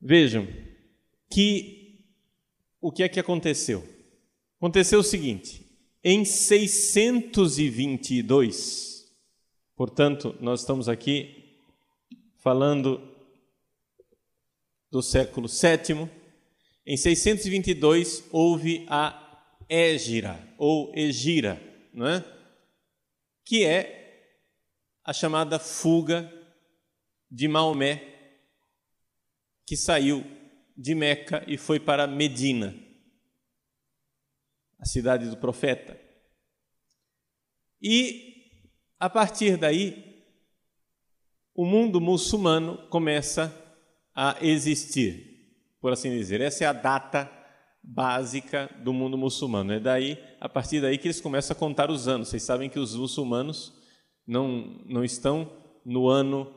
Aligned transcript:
Vejam 0.00 0.48
que 1.30 2.00
o 2.80 2.90
que 2.90 3.02
é 3.02 3.08
que 3.08 3.20
aconteceu? 3.20 3.86
Aconteceu 4.56 5.00
o 5.00 5.04
seguinte: 5.04 5.70
em 6.02 6.24
622, 6.24 9.06
portanto, 9.76 10.34
nós 10.40 10.60
estamos 10.60 10.88
aqui 10.88 11.58
falando 12.38 13.06
do 14.90 15.02
século 15.02 15.46
VII, 15.46 16.08
em 16.86 16.96
622 16.96 18.24
houve 18.30 18.86
a 18.88 19.44
Égira 19.68 20.42
ou 20.58 20.90
Egira, 20.94 21.60
não 21.92 22.06
é? 22.06 22.24
que 23.50 23.64
é 23.64 24.38
a 25.04 25.12
chamada 25.12 25.58
fuga 25.58 26.32
de 27.28 27.48
Maomé, 27.48 28.19
que 29.70 29.76
saiu 29.76 30.26
de 30.76 30.96
Meca 30.96 31.44
e 31.46 31.56
foi 31.56 31.78
para 31.78 32.04
Medina, 32.04 32.74
a 34.80 34.84
cidade 34.84 35.30
do 35.30 35.36
profeta. 35.36 35.96
E 37.80 38.50
a 38.98 39.08
partir 39.08 39.56
daí, 39.56 40.24
o 41.54 41.64
mundo 41.64 42.00
muçulmano 42.00 42.88
começa 42.88 43.54
a 44.12 44.38
existir, 44.44 45.54
por 45.80 45.92
assim 45.92 46.10
dizer. 46.10 46.40
Essa 46.40 46.64
é 46.64 46.66
a 46.66 46.72
data 46.72 47.30
básica 47.80 48.68
do 48.82 48.92
mundo 48.92 49.16
muçulmano. 49.16 49.72
É 49.72 49.78
daí, 49.78 50.18
a 50.40 50.48
partir 50.48 50.80
daí 50.80 50.98
que 50.98 51.06
eles 51.06 51.20
começam 51.20 51.56
a 51.56 51.60
contar 51.60 51.92
os 51.92 52.08
anos. 52.08 52.26
Vocês 52.26 52.42
sabem 52.42 52.68
que 52.68 52.80
os 52.80 52.96
muçulmanos 52.96 53.72
não, 54.26 54.82
não 54.84 55.04
estão 55.04 55.48
no 55.86 56.08
ano 56.08 56.52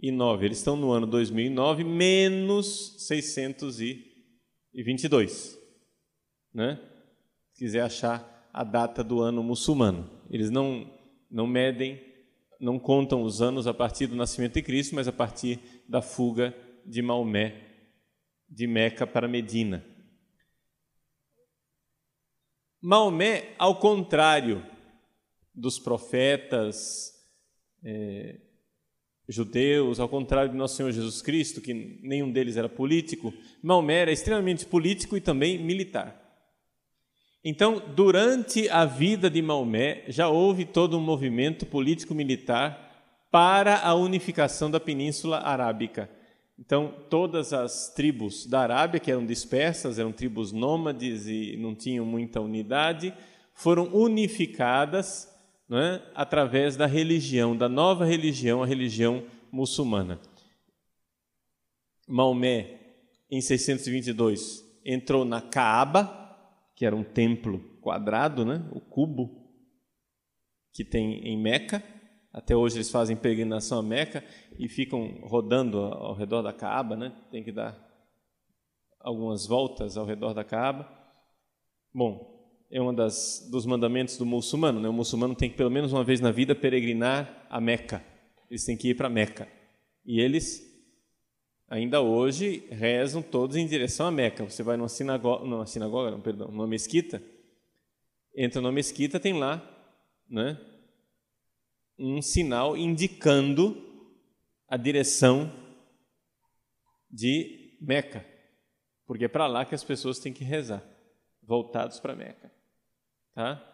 2009, 0.00 0.46
eles 0.46 0.58
estão 0.58 0.76
no 0.76 0.90
ano 0.90 1.06
2009 1.06 1.84
menos 1.84 2.96
622, 3.06 5.58
né? 6.54 6.80
Se 7.52 7.64
quiser 7.64 7.82
achar 7.82 8.48
a 8.52 8.64
data 8.64 9.04
do 9.04 9.20
ano 9.20 9.40
muçulmano, 9.42 10.10
eles 10.30 10.50
não 10.50 10.98
não 11.30 11.46
medem, 11.46 12.02
não 12.58 12.78
contam 12.78 13.22
os 13.22 13.40
anos 13.40 13.68
a 13.68 13.74
partir 13.74 14.08
do 14.08 14.16
nascimento 14.16 14.54
de 14.54 14.62
Cristo, 14.62 14.96
mas 14.96 15.06
a 15.06 15.12
partir 15.12 15.60
da 15.88 16.02
fuga 16.02 16.52
de 16.84 17.00
Maomé 17.02 17.68
de 18.48 18.66
Meca 18.66 19.06
para 19.06 19.28
Medina. 19.28 19.86
Maomé, 22.82 23.54
ao 23.58 23.78
contrário 23.78 24.66
dos 25.54 25.78
profetas 25.78 27.12
é, 27.84 28.40
judeus, 29.30 30.00
ao 30.00 30.08
contrário 30.08 30.50
de 30.50 30.56
nosso 30.56 30.76
Senhor 30.76 30.90
Jesus 30.90 31.22
Cristo, 31.22 31.60
que 31.60 31.72
nenhum 32.02 32.30
deles 32.30 32.56
era 32.56 32.68
político, 32.68 33.32
Maomé 33.62 34.00
era 34.00 34.12
extremamente 34.12 34.66
político 34.66 35.16
e 35.16 35.20
também 35.20 35.56
militar. 35.56 36.20
Então, 37.42 37.80
durante 37.94 38.68
a 38.68 38.84
vida 38.84 39.30
de 39.30 39.40
Maomé, 39.40 40.04
já 40.08 40.28
houve 40.28 40.64
todo 40.64 40.98
um 40.98 41.00
movimento 41.00 41.64
político-militar 41.64 42.90
para 43.30 43.78
a 43.78 43.94
unificação 43.94 44.70
da 44.70 44.80
Península 44.80 45.38
Arábica. 45.38 46.10
Então, 46.58 46.92
todas 47.08 47.54
as 47.54 47.88
tribos 47.94 48.44
da 48.44 48.60
Arábia, 48.60 49.00
que 49.00 49.10
eram 49.10 49.24
dispersas, 49.24 49.98
eram 49.98 50.12
tribos 50.12 50.52
nômades 50.52 51.26
e 51.26 51.56
não 51.56 51.74
tinham 51.74 52.04
muita 52.04 52.40
unidade, 52.40 53.14
foram 53.54 53.84
unificadas 53.94 55.28
é, 55.76 56.02
através 56.14 56.76
da 56.76 56.86
religião, 56.86 57.56
da 57.56 57.68
nova 57.68 58.04
religião, 58.04 58.62
a 58.62 58.66
religião 58.66 59.24
muçulmana. 59.52 60.20
Maomé, 62.08 62.78
em 63.30 63.40
622, 63.40 64.64
entrou 64.84 65.24
na 65.24 65.40
Caaba, 65.40 66.16
que 66.74 66.84
era 66.84 66.96
um 66.96 67.04
templo 67.04 67.60
quadrado, 67.80 68.44
né, 68.44 68.68
o 68.72 68.80
cubo 68.80 69.40
que 70.72 70.84
tem 70.84 71.26
em 71.26 71.40
Meca, 71.40 71.82
até 72.32 72.54
hoje 72.54 72.76
eles 72.76 72.90
fazem 72.90 73.16
peregrinação 73.16 73.80
a 73.80 73.82
Meca 73.82 74.24
e 74.58 74.68
ficam 74.68 75.20
rodando 75.22 75.78
ao 75.78 76.14
redor 76.14 76.42
da 76.42 76.52
Caaba, 76.52 76.96
né? 76.96 77.12
Tem 77.30 77.42
que 77.42 77.50
dar 77.50 77.76
algumas 79.00 79.46
voltas 79.46 79.96
ao 79.96 80.06
redor 80.06 80.32
da 80.32 80.44
Caaba. 80.44 80.88
Bom, 81.92 82.39
é 82.70 82.80
um 82.80 82.94
dos 82.94 83.66
mandamentos 83.66 84.16
do 84.16 84.24
muçulmano, 84.24 84.80
né? 84.80 84.88
O 84.88 84.92
muçulmano 84.92 85.34
tem 85.34 85.50
que 85.50 85.56
pelo 85.56 85.70
menos 85.70 85.92
uma 85.92 86.04
vez 86.04 86.20
na 86.20 86.30
vida 86.30 86.54
peregrinar 86.54 87.46
a 87.50 87.60
Meca. 87.60 88.04
Eles 88.48 88.64
têm 88.64 88.76
que 88.76 88.90
ir 88.90 88.94
para 88.94 89.08
Meca. 89.08 89.48
E 90.04 90.20
eles 90.20 90.62
ainda 91.68 92.00
hoje 92.00 92.66
rezam 92.70 93.22
todos 93.22 93.56
em 93.56 93.66
direção 93.66 94.06
a 94.06 94.10
Meca. 94.10 94.44
Você 94.44 94.62
vai 94.62 94.76
numa 94.76 94.88
sinagoga, 94.88 95.44
numa 95.44 95.66
sinagoga, 95.66 96.10
não, 96.10 96.20
perdão, 96.20 96.48
numa 96.48 96.66
mesquita, 96.66 97.22
entra 98.36 98.60
numa 98.60 98.72
mesquita, 98.72 99.18
tem 99.18 99.32
lá, 99.32 99.62
né? 100.28 100.58
um 102.00 102.22
sinal 102.22 102.76
indicando 102.78 103.76
a 104.66 104.76
direção 104.78 105.52
de 107.10 107.76
Meca, 107.80 108.24
porque 109.06 109.26
é 109.26 109.28
para 109.28 109.46
lá 109.46 109.64
que 109.66 109.74
as 109.74 109.84
pessoas 109.84 110.18
têm 110.18 110.32
que 110.32 110.42
rezar, 110.42 110.82
voltados 111.42 112.00
para 112.00 112.16
Meca, 112.16 112.50
tá? 113.34 113.66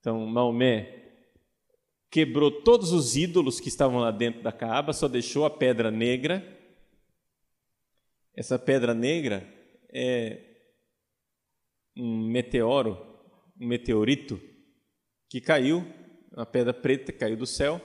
Então 0.00 0.26
Maomé 0.26 1.02
quebrou 2.10 2.62
todos 2.62 2.92
os 2.92 3.16
ídolos 3.16 3.58
que 3.58 3.68
estavam 3.68 3.98
lá 3.98 4.10
dentro 4.10 4.42
da 4.42 4.52
Caaba, 4.52 4.92
só 4.92 5.08
deixou 5.08 5.44
a 5.44 5.50
pedra 5.50 5.90
negra. 5.90 6.46
Essa 8.36 8.58
pedra 8.58 8.94
negra 8.94 9.46
é 9.92 10.40
um 11.96 12.28
meteoro, 12.28 12.98
um 13.60 13.66
meteorito 13.66 14.40
que 15.28 15.40
caiu 15.40 15.84
uma 16.36 16.44
pedra 16.44 16.74
preta 16.74 17.12
que 17.12 17.18
caiu 17.18 17.36
do 17.36 17.46
céu, 17.46 17.80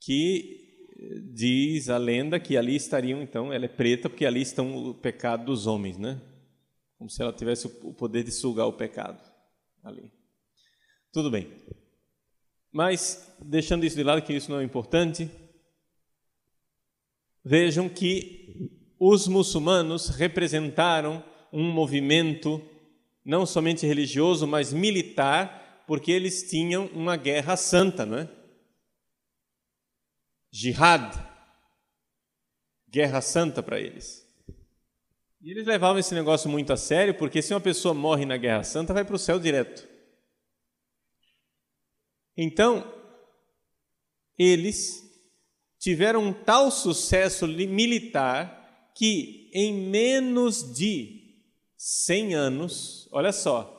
que 0.00 0.66
diz 1.32 1.88
a 1.88 1.98
lenda 1.98 2.40
que 2.40 2.56
ali 2.56 2.74
estariam, 2.74 3.22
então, 3.22 3.52
ela 3.52 3.66
é 3.66 3.68
preta 3.68 4.08
porque 4.08 4.26
ali 4.26 4.40
estão 4.40 4.90
o 4.90 4.94
pecado 4.94 5.44
dos 5.44 5.66
homens, 5.66 5.98
né? 5.98 6.20
Como 6.98 7.08
se 7.08 7.22
ela 7.22 7.32
tivesse 7.32 7.66
o 7.66 7.94
poder 7.94 8.24
de 8.24 8.32
sugar 8.32 8.66
o 8.66 8.72
pecado 8.72 9.22
ali. 9.84 10.12
Tudo 11.12 11.30
bem. 11.30 11.50
Mas, 12.70 13.32
deixando 13.40 13.86
isso 13.86 13.96
de 13.96 14.02
lado, 14.02 14.20
que 14.20 14.32
isso 14.32 14.50
não 14.50 14.60
é 14.60 14.64
importante, 14.64 15.30
vejam 17.42 17.88
que 17.88 18.70
os 18.98 19.26
muçulmanos 19.26 20.08
representaram 20.08 21.24
um 21.52 21.70
movimento 21.70 22.60
não 23.24 23.46
somente 23.46 23.86
religioso, 23.86 24.46
mas 24.46 24.72
militar 24.72 25.84
porque 25.86 26.12
eles 26.12 26.50
tinham 26.50 26.86
uma 26.88 27.16
guerra 27.16 27.56
santa, 27.56 28.04
não 28.04 28.18
é? 28.18 28.28
Jihad, 30.50 31.14
guerra 32.88 33.22
santa 33.22 33.62
para 33.62 33.80
eles. 33.80 34.27
E 35.40 35.50
eles 35.50 35.66
levavam 35.66 35.98
esse 35.98 36.14
negócio 36.14 36.50
muito 36.50 36.72
a 36.72 36.76
sério, 36.76 37.14
porque 37.14 37.40
se 37.40 37.54
uma 37.54 37.60
pessoa 37.60 37.94
morre 37.94 38.24
na 38.24 38.36
guerra 38.36 38.64
santa, 38.64 38.92
vai 38.92 39.04
para 39.04 39.14
o 39.14 39.18
céu 39.18 39.38
direto. 39.38 39.86
Então, 42.36 42.92
eles 44.36 45.02
tiveram 45.78 46.24
um 46.24 46.32
tal 46.32 46.70
sucesso 46.70 47.46
militar 47.46 48.90
que 48.94 49.50
em 49.54 49.72
menos 49.72 50.74
de 50.74 51.18
100 51.76 52.34
anos, 52.34 53.08
olha 53.12 53.32
só, 53.32 53.74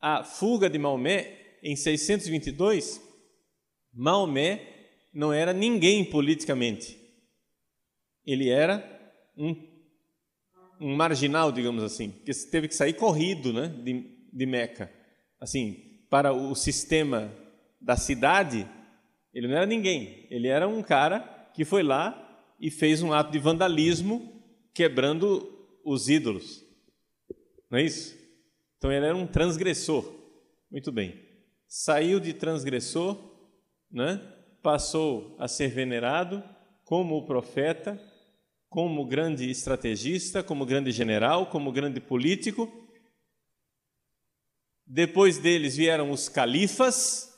a 0.00 0.24
fuga 0.24 0.68
de 0.68 0.78
Maomé, 0.78 1.58
em 1.62 1.76
622, 1.76 3.00
Maomé 3.92 4.88
não 5.12 5.32
era 5.32 5.52
ninguém 5.52 6.04
politicamente. 6.04 6.98
Ele 8.24 8.48
era 8.48 8.82
um, 9.36 9.54
um 10.82 10.96
marginal, 10.96 11.52
digamos 11.52 11.82
assim, 11.82 12.10
que 12.10 12.32
teve 12.50 12.68
que 12.68 12.74
sair 12.74 12.94
corrido 12.94 13.52
né, 13.52 13.68
de, 13.68 14.04
de 14.32 14.46
Meca. 14.46 14.90
Assim, 15.40 16.00
para 16.10 16.32
o 16.32 16.54
sistema 16.54 17.32
da 17.80 17.96
cidade, 17.96 18.68
ele 19.32 19.48
não 19.48 19.56
era 19.56 19.66
ninguém. 19.66 20.26
Ele 20.30 20.48
era 20.48 20.66
um 20.68 20.82
cara 20.82 21.20
que 21.54 21.64
foi 21.64 21.82
lá 21.82 22.18
e 22.60 22.70
fez 22.70 23.02
um 23.02 23.12
ato 23.12 23.30
de 23.30 23.38
vandalismo 23.38 24.42
quebrando 24.74 25.48
os 25.84 26.08
ídolos. 26.08 26.64
Não 27.70 27.78
é 27.78 27.84
isso? 27.84 28.16
Então 28.76 28.90
ele 28.90 29.06
era 29.06 29.16
um 29.16 29.26
transgressor. 29.26 30.12
Muito 30.70 30.90
bem. 30.90 31.14
Saiu 31.68 32.20
de 32.20 32.32
transgressor, 32.32 33.16
né? 33.90 34.20
passou 34.62 35.36
a 35.38 35.48
ser 35.48 35.68
venerado 35.68 36.42
como 36.84 37.16
o 37.16 37.26
profeta, 37.26 38.00
como 38.72 39.04
grande 39.04 39.48
estrategista, 39.50 40.42
como 40.42 40.64
grande 40.64 40.90
general, 40.90 41.50
como 41.50 41.70
grande 41.70 42.00
político. 42.00 42.72
Depois 44.86 45.36
deles 45.36 45.76
vieram 45.76 46.10
os 46.10 46.30
califas, 46.30 47.30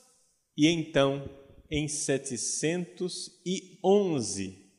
e 0.57 0.69
então, 0.69 1.29
em 1.69 1.89
711, 1.89 4.71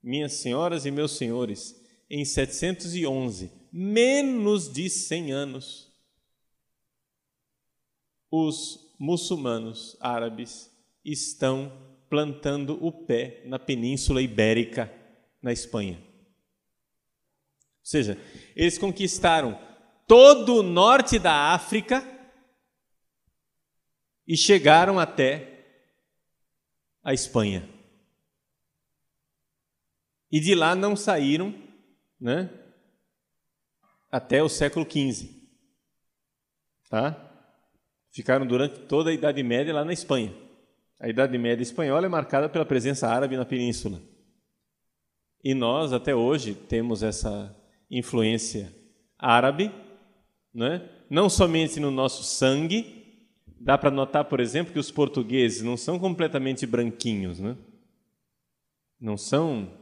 minhas 0.00 0.34
senhoras 0.34 0.86
e 0.86 0.92
meus 0.92 1.16
senhores, 1.16 1.74
em 2.08 2.24
711, 2.24 3.50
menos 3.72 4.72
de 4.72 4.88
100 4.88 5.32
anos, 5.32 5.90
os 8.30 8.94
muçulmanos 8.96 9.96
árabes 10.00 10.70
estão 11.04 11.96
plantando 12.08 12.78
o 12.80 12.92
pé 12.92 13.42
na 13.44 13.58
Península 13.58 14.22
Ibérica, 14.22 14.99
na 15.42 15.52
Espanha. 15.52 15.98
Ou 17.80 17.86
seja, 17.90 18.18
eles 18.54 18.78
conquistaram 18.78 19.58
todo 20.06 20.56
o 20.56 20.62
norte 20.62 21.18
da 21.18 21.52
África 21.54 22.04
e 24.26 24.36
chegaram 24.36 24.98
até 24.98 25.50
a 27.02 27.12
Espanha. 27.12 27.68
E 30.30 30.38
de 30.38 30.54
lá 30.54 30.74
não 30.74 30.94
saíram, 30.94 31.54
né? 32.20 32.48
Até 34.12 34.42
o 34.42 34.48
século 34.48 34.86
XV. 34.88 35.40
Tá? 36.88 37.30
Ficaram 38.12 38.46
durante 38.46 38.80
toda 38.80 39.10
a 39.10 39.12
Idade 39.12 39.42
Média 39.42 39.72
lá 39.72 39.84
na 39.84 39.92
Espanha. 39.92 40.34
A 40.98 41.08
Idade 41.08 41.36
Média 41.38 41.62
espanhola 41.62 42.06
é 42.06 42.08
marcada 42.08 42.48
pela 42.48 42.66
presença 42.66 43.08
árabe 43.08 43.36
na 43.36 43.44
península. 43.44 44.02
E 45.42 45.54
nós, 45.54 45.92
até 45.92 46.14
hoje, 46.14 46.54
temos 46.54 47.02
essa 47.02 47.56
influência 47.90 48.74
árabe, 49.18 49.72
né? 50.52 50.88
não 51.08 51.28
somente 51.28 51.80
no 51.80 51.90
nosso 51.90 52.22
sangue, 52.22 53.04
dá 53.58 53.76
para 53.76 53.90
notar, 53.90 54.26
por 54.26 54.40
exemplo, 54.40 54.72
que 54.72 54.78
os 54.78 54.90
portugueses 54.90 55.62
não 55.62 55.76
são 55.76 55.98
completamente 55.98 56.66
branquinhos, 56.66 57.40
né? 57.40 57.56
não 59.00 59.16
são. 59.16 59.78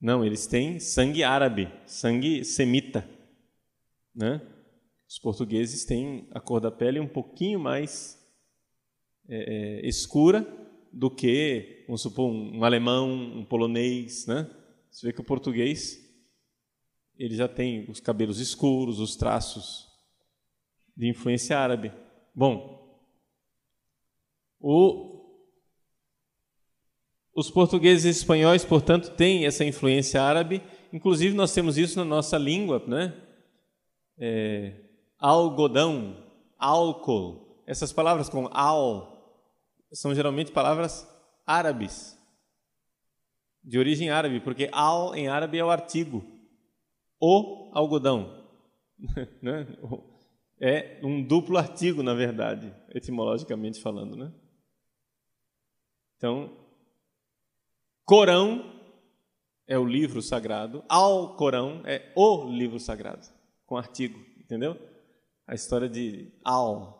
Não, 0.00 0.24
eles 0.24 0.46
têm 0.46 0.80
sangue 0.80 1.22
árabe, 1.22 1.70
sangue 1.84 2.42
semita. 2.42 3.06
Né? 4.14 4.40
Os 5.06 5.18
portugueses 5.18 5.84
têm 5.84 6.26
a 6.30 6.40
cor 6.40 6.58
da 6.58 6.70
pele 6.70 6.98
um 6.98 7.06
pouquinho 7.06 7.60
mais 7.60 8.18
é, 9.28 9.82
é, 9.82 9.86
escura 9.86 10.46
do 10.90 11.10
que, 11.10 11.84
vamos 11.86 12.00
supor, 12.00 12.30
um, 12.30 12.64
alemão, 12.64 13.10
um 13.10 13.44
polonês, 13.44 14.26
né? 14.26 14.48
Você 14.90 15.06
vê 15.06 15.12
que 15.12 15.20
o 15.20 15.24
português 15.24 15.98
ele 17.20 17.34
já 17.34 17.46
tem 17.46 17.88
os 17.90 18.00
cabelos 18.00 18.40
escuros, 18.40 18.98
os 18.98 19.14
traços 19.14 19.86
de 20.96 21.06
influência 21.06 21.58
árabe. 21.58 21.92
Bom, 22.34 22.98
o, 24.58 25.20
os 27.34 27.50
portugueses 27.50 28.04
e 28.06 28.08
espanhóis, 28.08 28.64
portanto, 28.64 29.10
têm 29.16 29.44
essa 29.44 29.64
influência 29.64 30.22
árabe. 30.22 30.62
Inclusive, 30.92 31.34
nós 31.34 31.52
temos 31.52 31.76
isso 31.76 31.98
na 31.98 32.04
nossa 32.06 32.38
língua, 32.38 32.82
né? 32.86 33.14
É, 34.18 34.74
algodão, 35.18 36.26
álcool. 36.58 37.62
Essas 37.66 37.92
palavras 37.92 38.28
com 38.28 38.48
al 38.50 39.10
são 39.92 40.14
geralmente 40.14 40.52
palavras 40.52 41.06
árabes, 41.46 42.16
de 43.62 43.78
origem 43.78 44.10
árabe, 44.10 44.40
porque 44.40 44.68
al 44.72 45.14
em 45.14 45.28
árabe 45.28 45.58
é 45.58 45.64
o 45.64 45.70
artigo, 45.70 46.24
o 47.20 47.70
algodão. 47.72 48.38
Né? 49.40 49.66
é 50.60 51.00
um 51.02 51.22
duplo 51.22 51.56
artigo, 51.56 52.02
na 52.02 52.12
verdade, 52.12 52.70
etimologicamente 52.94 53.80
falando. 53.80 54.14
Né? 54.14 54.30
Então, 56.18 56.54
Corão 58.04 58.78
é 59.66 59.78
o 59.78 59.86
livro 59.86 60.20
sagrado, 60.20 60.84
Al 60.86 61.34
Corão 61.36 61.80
é 61.86 62.12
o 62.14 62.44
livro 62.50 62.78
sagrado, 62.78 63.26
com 63.64 63.78
artigo, 63.78 64.18
entendeu? 64.38 64.76
a 65.50 65.54
história 65.54 65.88
de 65.88 66.32
Al. 66.44 66.96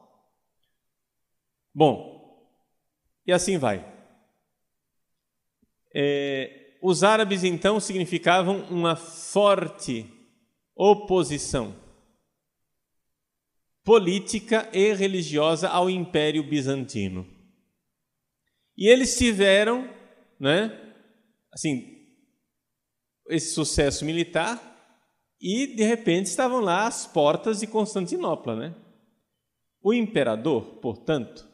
Bom, 1.73 2.45
e 3.25 3.33
assim 3.33 3.59
vai. 3.59 3.79
É, 5.95 6.77
os 6.83 7.03
árabes 7.03 7.45
então 7.45 7.79
significavam 7.81 8.65
uma 8.71 8.97
forte 8.97 10.07
oposição 10.75 11.75
política 13.85 14.69
e 14.73 14.93
religiosa 14.95 15.69
ao 15.69 15.91
Império 15.91 16.43
Bizantino. 16.43 17.27
E 18.77 18.87
eles 18.89 19.19
tiveram, 19.19 19.89
né, 20.39 20.95
assim, 21.53 21.99
esse 23.29 23.53
sucesso 23.53 24.05
militar 24.05 24.59
e 25.41 25.67
de 25.67 25.83
repente 25.83 26.27
estavam 26.27 26.61
lá 26.61 26.87
as 26.87 27.07
portas 27.07 27.61
de 27.61 27.67
Constantinopla, 27.67 28.57
né? 28.57 28.75
O 29.83 29.93
imperador, 29.93 30.77
portanto, 30.77 31.49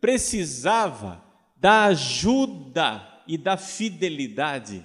precisava 0.00 1.24
da 1.56 1.84
ajuda 1.86 3.13
e 3.26 3.38
da 3.38 3.56
fidelidade 3.56 4.84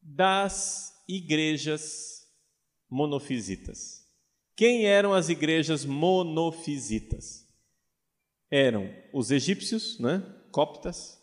das 0.00 1.02
igrejas 1.08 2.26
monofisitas. 2.88 4.06
Quem 4.56 4.86
eram 4.86 5.12
as 5.12 5.28
igrejas 5.28 5.84
monofisitas? 5.84 7.46
Eram 8.50 8.92
os 9.12 9.30
egípcios, 9.30 9.98
né? 9.98 10.22
coptas, 10.52 11.18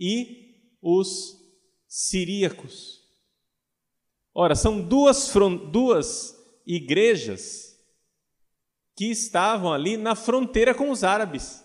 e 0.00 0.74
os 0.80 1.36
siríacos. 1.86 3.02
Ora, 4.34 4.54
são 4.54 4.80
duas, 4.80 5.30
duas 5.70 6.34
igrejas 6.66 7.78
que 8.96 9.06
estavam 9.06 9.72
ali 9.72 9.96
na 9.96 10.14
fronteira 10.14 10.74
com 10.74 10.90
os 10.90 11.04
árabes. 11.04 11.62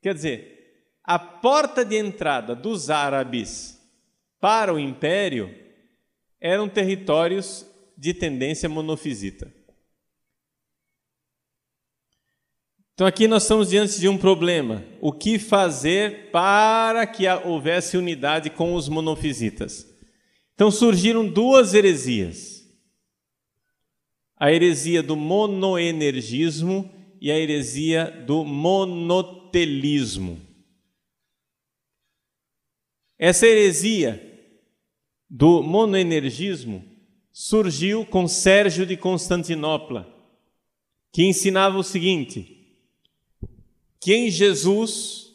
Quer 0.00 0.14
dizer, 0.14 0.58
a 1.02 1.18
porta 1.18 1.84
de 1.84 1.96
entrada 1.96 2.54
dos 2.54 2.90
árabes 2.90 3.78
para 4.40 4.72
o 4.72 4.78
império 4.78 5.54
eram 6.40 6.68
territórios 6.68 7.66
de 7.96 8.14
tendência 8.14 8.68
monofisita. 8.68 9.52
Então 12.94 13.06
aqui 13.06 13.28
nós 13.28 13.44
estamos 13.44 13.70
diante 13.70 14.00
de 14.00 14.08
um 14.08 14.18
problema. 14.18 14.84
O 15.00 15.12
que 15.12 15.38
fazer 15.38 16.30
para 16.32 17.06
que 17.06 17.28
houvesse 17.28 17.96
unidade 17.96 18.50
com 18.50 18.74
os 18.74 18.88
monofisitas? 18.88 19.86
Então 20.54 20.68
surgiram 20.70 21.24
duas 21.28 21.74
heresias: 21.74 22.68
a 24.36 24.52
heresia 24.52 25.00
do 25.00 25.14
monoenergismo 25.14 26.92
e 27.20 27.30
a 27.30 27.38
heresia 27.38 28.24
do 28.26 28.44
monotelismo. 29.48 30.40
Essa 33.18 33.46
heresia 33.46 34.22
do 35.28 35.62
monoenergismo 35.62 36.84
surgiu 37.32 38.06
com 38.06 38.28
Sérgio 38.28 38.86
de 38.86 38.96
Constantinopla, 38.96 40.06
que 41.12 41.24
ensinava 41.24 41.78
o 41.78 41.82
seguinte: 41.82 42.76
que 44.00 44.14
em 44.14 44.30
Jesus 44.30 45.34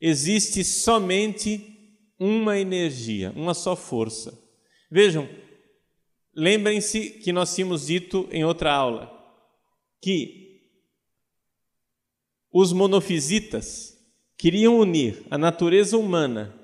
existe 0.00 0.62
somente 0.62 1.70
uma 2.18 2.58
energia, 2.58 3.32
uma 3.34 3.54
só 3.54 3.74
força. 3.74 4.38
Vejam, 4.90 5.28
lembrem-se 6.34 7.10
que 7.10 7.32
nós 7.32 7.54
tínhamos 7.54 7.86
dito 7.86 8.28
em 8.30 8.44
outra 8.44 8.72
aula 8.72 9.12
que 10.00 10.43
os 12.56 12.72
monofisitas 12.72 13.98
queriam 14.36 14.78
unir 14.78 15.26
a 15.28 15.36
natureza 15.36 15.98
humana 15.98 16.54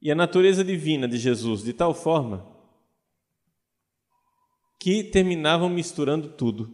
e 0.00 0.08
a 0.08 0.14
natureza 0.14 0.62
divina 0.62 1.08
de 1.08 1.18
Jesus 1.18 1.64
de 1.64 1.72
tal 1.72 1.92
forma 1.92 2.48
que 4.78 5.02
terminavam 5.02 5.68
misturando 5.68 6.28
tudo. 6.28 6.72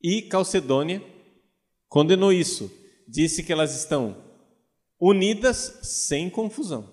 E 0.00 0.22
Calcedônia 0.22 1.02
condenou 1.88 2.32
isso, 2.32 2.70
disse 3.08 3.42
que 3.42 3.52
elas 3.52 3.76
estão 3.76 4.16
unidas 5.00 5.80
sem 5.82 6.30
confusão. 6.30 6.88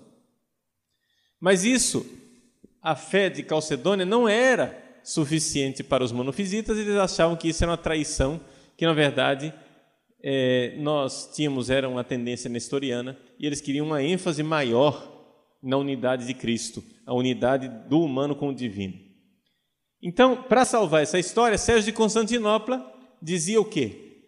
Mas 1.39 1.63
isso 1.63 2.03
a 2.81 2.95
fé 2.95 3.29
de 3.29 3.43
Calcedônia 3.43 4.05
não 4.05 4.27
era 4.27 4.99
suficiente 5.03 5.83
para 5.83 6.03
os 6.03 6.11
monofisitas, 6.11 6.75
eles 6.75 6.95
achavam 6.95 7.35
que 7.35 7.49
isso 7.49 7.63
era 7.63 7.71
uma 7.71 7.77
traição, 7.77 8.41
que 8.75 8.85
na 8.85 8.93
verdade 8.93 9.53
é, 10.23 10.75
nós 10.79 11.31
tínhamos 11.33 11.69
era 11.69 11.87
uma 11.87 12.03
tendência 12.03 12.49
nestoriana 12.49 13.17
e 13.39 13.45
eles 13.45 13.61
queriam 13.61 13.85
uma 13.85 14.01
ênfase 14.01 14.41
maior 14.43 15.15
na 15.61 15.77
unidade 15.77 16.25
de 16.25 16.33
Cristo, 16.33 16.83
a 17.05 17.13
unidade 17.13 17.67
do 17.87 18.01
humano 18.01 18.35
com 18.35 18.49
o 18.49 18.55
divino. 18.55 18.99
Então, 20.01 20.43
para 20.43 20.65
salvar 20.65 21.03
essa 21.03 21.19
história, 21.19 21.57
Sérgio 21.57 21.85
de 21.85 21.91
Constantinopla 21.91 22.93
dizia 23.21 23.59
o 23.59 23.65
quê? 23.65 24.23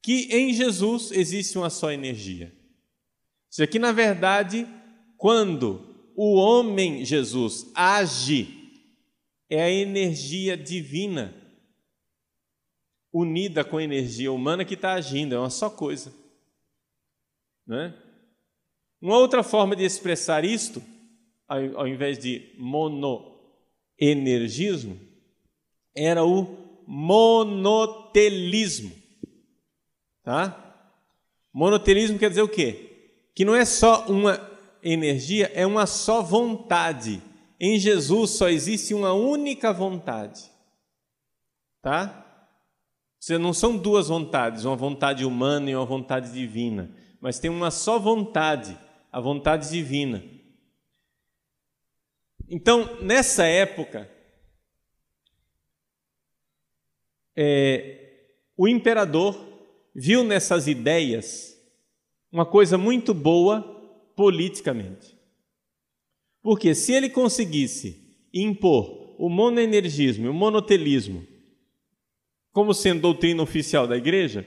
Que 0.00 0.28
em 0.30 0.52
Jesus 0.52 1.10
existe 1.12 1.58
uma 1.58 1.70
só 1.70 1.90
energia. 1.90 2.52
seja, 3.50 3.66
que 3.66 3.78
na 3.78 3.92
verdade, 3.92 4.66
quando 5.16 6.10
o 6.16 6.34
homem 6.34 7.04
Jesus 7.04 7.70
age, 7.74 8.62
é 9.48 9.62
a 9.62 9.70
energia 9.70 10.56
divina 10.56 11.41
unida 13.12 13.64
com 13.64 13.76
a 13.76 13.82
energia 13.82 14.32
humana 14.32 14.64
que 14.64 14.74
está 14.74 14.94
agindo, 14.94 15.34
é 15.34 15.38
uma 15.38 15.50
só 15.50 15.68
coisa. 15.68 16.14
Né? 17.66 17.92
Uma 19.00 19.18
outra 19.18 19.42
forma 19.42 19.74
de 19.76 19.84
expressar 19.84 20.44
isto, 20.44 20.82
ao, 21.46 21.86
invés 21.86 22.18
de 22.18 22.54
monoenergismo, 22.56 24.98
era 25.94 26.24
o 26.24 26.56
monotelismo. 26.86 28.90
Tá? 30.22 30.58
Monotelismo 31.52 32.18
quer 32.18 32.30
dizer 32.30 32.40
o 32.42 32.48
quê? 32.48 32.88
Que 33.34 33.44
não 33.44 33.54
é 33.54 33.64
só 33.64 34.06
uma 34.06 34.50
energia, 34.82 35.50
é 35.54 35.66
uma 35.66 35.86
só 35.86 36.22
vontade. 36.22 37.22
Em 37.60 37.78
Jesus 37.78 38.30
só 38.30 38.48
existe 38.48 38.94
uma 38.94 39.12
única 39.12 39.72
vontade. 39.72 40.50
Tá? 41.82 42.21
Você 43.22 43.38
não 43.38 43.52
são 43.52 43.78
duas 43.78 44.08
vontades, 44.08 44.64
uma 44.64 44.74
vontade 44.74 45.24
humana 45.24 45.70
e 45.70 45.76
uma 45.76 45.84
vontade 45.84 46.32
divina, 46.32 46.92
mas 47.20 47.38
tem 47.38 47.48
uma 47.48 47.70
só 47.70 47.96
vontade, 47.96 48.76
a 49.12 49.20
vontade 49.20 49.70
divina. 49.70 50.24
Então, 52.48 53.00
nessa 53.00 53.46
época, 53.46 54.10
é, 57.36 58.24
o 58.56 58.66
imperador 58.66 59.38
viu 59.94 60.24
nessas 60.24 60.66
ideias 60.66 61.56
uma 62.32 62.44
coisa 62.44 62.76
muito 62.76 63.14
boa 63.14 63.62
politicamente. 64.16 65.16
Porque 66.42 66.74
se 66.74 66.92
ele 66.92 67.08
conseguisse 67.08 68.18
impor 68.34 69.14
o 69.16 69.28
monoenergismo 69.28 70.26
e 70.26 70.28
o 70.28 70.34
monotelismo 70.34 71.31
como 72.52 72.74
sendo 72.74 73.00
doutrina 73.00 73.42
oficial 73.42 73.86
da 73.86 73.96
igreja, 73.96 74.46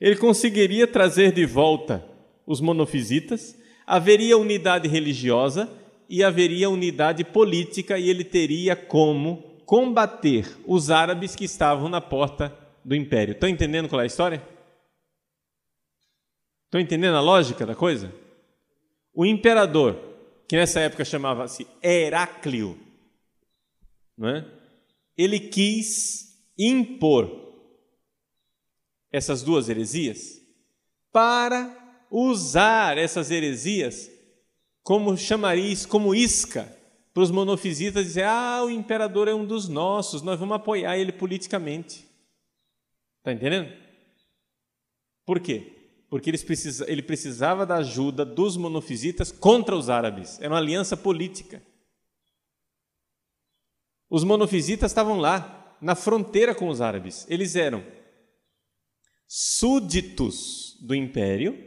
ele 0.00 0.16
conseguiria 0.16 0.86
trazer 0.86 1.32
de 1.32 1.44
volta 1.44 2.04
os 2.46 2.60
monofisitas, 2.60 3.56
haveria 3.86 4.38
unidade 4.38 4.86
religiosa 4.86 5.68
e 6.08 6.22
haveria 6.22 6.70
unidade 6.70 7.24
política, 7.24 7.98
e 7.98 8.08
ele 8.08 8.24
teria 8.24 8.76
como 8.76 9.42
combater 9.66 10.46
os 10.66 10.90
árabes 10.90 11.34
que 11.34 11.44
estavam 11.44 11.88
na 11.88 12.00
porta 12.00 12.56
do 12.84 12.94
império. 12.94 13.32
Estão 13.32 13.48
entendendo 13.48 13.88
qual 13.88 14.00
é 14.00 14.04
a 14.04 14.06
história? 14.06 14.42
Estão 16.64 16.80
entendendo 16.80 17.16
a 17.16 17.20
lógica 17.20 17.66
da 17.66 17.74
coisa? 17.74 18.12
O 19.12 19.26
imperador, 19.26 19.98
que 20.46 20.56
nessa 20.56 20.80
época 20.80 21.04
chamava-se 21.04 21.66
Heráclio, 21.82 22.78
não 24.16 24.28
é? 24.28 24.44
ele 25.16 25.40
quis 25.40 26.27
impor 26.58 27.30
essas 29.12 29.42
duas 29.42 29.68
heresias 29.68 30.40
para 31.12 32.06
usar 32.10 32.98
essas 32.98 33.30
heresias 33.30 34.10
como 34.82 35.16
chamariz, 35.16 35.84
como 35.86 36.14
isca 36.14 36.74
para 37.12 37.22
os 37.22 37.30
monofisitas 37.30 38.06
dizer: 38.06 38.24
ah, 38.24 38.62
o 38.64 38.70
imperador 38.70 39.28
é 39.28 39.34
um 39.34 39.44
dos 39.44 39.68
nossos, 39.68 40.22
nós 40.22 40.38
vamos 40.38 40.56
apoiar 40.56 40.96
ele 40.96 41.12
politicamente. 41.12 42.06
Está 43.18 43.32
entendendo? 43.32 43.72
Por 45.26 45.40
quê? 45.40 45.74
Porque 46.08 46.30
precisa, 46.38 46.90
ele 46.90 47.02
precisava 47.02 47.66
da 47.66 47.76
ajuda 47.76 48.24
dos 48.24 48.56
monofisitas 48.56 49.30
contra 49.30 49.76
os 49.76 49.90
árabes. 49.90 50.38
Era 50.40 50.50
uma 50.50 50.58
aliança 50.58 50.96
política. 50.96 51.62
Os 54.08 54.24
monofisitas 54.24 54.90
estavam 54.90 55.18
lá, 55.18 55.57
na 55.80 55.94
fronteira 55.94 56.54
com 56.54 56.68
os 56.68 56.80
árabes. 56.80 57.26
Eles 57.28 57.56
eram 57.56 57.84
súditos 59.26 60.76
do 60.80 60.94
império, 60.94 61.66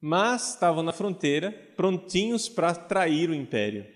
mas 0.00 0.54
estavam 0.54 0.82
na 0.82 0.92
fronteira, 0.92 1.52
prontinhos 1.76 2.48
para 2.48 2.74
trair 2.74 3.28
o 3.28 3.34
império. 3.34 3.86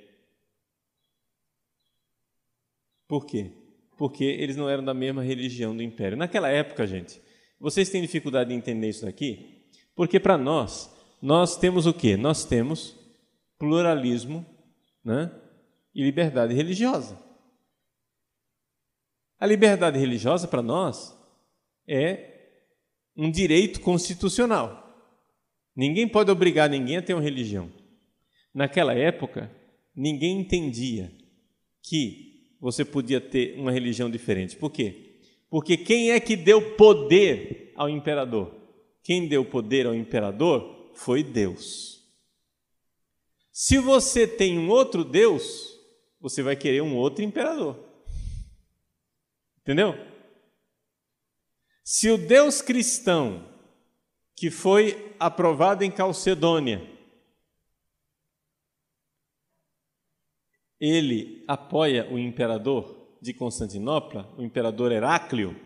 Por 3.08 3.24
quê? 3.24 3.50
Porque 3.96 4.24
eles 4.24 4.56
não 4.56 4.68
eram 4.68 4.84
da 4.84 4.92
mesma 4.92 5.22
religião 5.22 5.74
do 5.74 5.82
império. 5.82 6.16
Naquela 6.16 6.48
época, 6.48 6.86
gente, 6.86 7.20
vocês 7.58 7.88
têm 7.88 8.02
dificuldade 8.02 8.50
de 8.50 8.56
entender 8.56 8.88
isso 8.88 9.06
aqui? 9.06 9.64
Porque 9.94 10.18
para 10.18 10.36
nós, 10.36 10.94
nós 11.22 11.56
temos 11.56 11.86
o 11.86 11.94
quê? 11.94 12.16
Nós 12.16 12.44
temos 12.44 12.96
pluralismo 13.58 14.44
né? 15.02 15.30
e 15.94 16.02
liberdade 16.02 16.52
religiosa. 16.52 17.23
A 19.44 19.46
liberdade 19.46 19.98
religiosa 19.98 20.48
para 20.48 20.62
nós 20.62 21.14
é 21.86 22.30
um 23.14 23.30
direito 23.30 23.78
constitucional. 23.78 25.06
Ninguém 25.76 26.08
pode 26.08 26.30
obrigar 26.30 26.70
ninguém 26.70 26.96
a 26.96 27.02
ter 27.02 27.12
uma 27.12 27.22
religião. 27.22 27.70
Naquela 28.54 28.94
época, 28.94 29.54
ninguém 29.94 30.40
entendia 30.40 31.12
que 31.82 32.54
você 32.58 32.86
podia 32.86 33.20
ter 33.20 33.58
uma 33.58 33.70
religião 33.70 34.10
diferente. 34.10 34.56
Por 34.56 34.70
quê? 34.70 35.18
Porque 35.50 35.76
quem 35.76 36.12
é 36.12 36.18
que 36.18 36.36
deu 36.36 36.74
poder 36.74 37.70
ao 37.76 37.90
imperador? 37.90 38.50
Quem 39.02 39.28
deu 39.28 39.44
poder 39.44 39.86
ao 39.86 39.94
imperador 39.94 40.90
foi 40.94 41.22
Deus. 41.22 42.02
Se 43.52 43.76
você 43.76 44.26
tem 44.26 44.58
um 44.58 44.70
outro 44.70 45.04
Deus, 45.04 45.78
você 46.18 46.42
vai 46.42 46.56
querer 46.56 46.80
um 46.80 46.96
outro 46.96 47.22
imperador. 47.22 47.92
Entendeu? 49.64 49.94
Se 51.82 52.10
o 52.10 52.18
Deus 52.18 52.60
cristão 52.60 53.48
que 54.36 54.50
foi 54.50 55.14
aprovado 55.18 55.82
em 55.82 55.90
Calcedônia, 55.90 56.86
ele 60.78 61.42
apoia 61.48 62.06
o 62.12 62.18
imperador 62.18 63.16
de 63.22 63.32
Constantinopla, 63.32 64.30
o 64.36 64.42
imperador 64.42 64.92
Heráclio, 64.92 65.58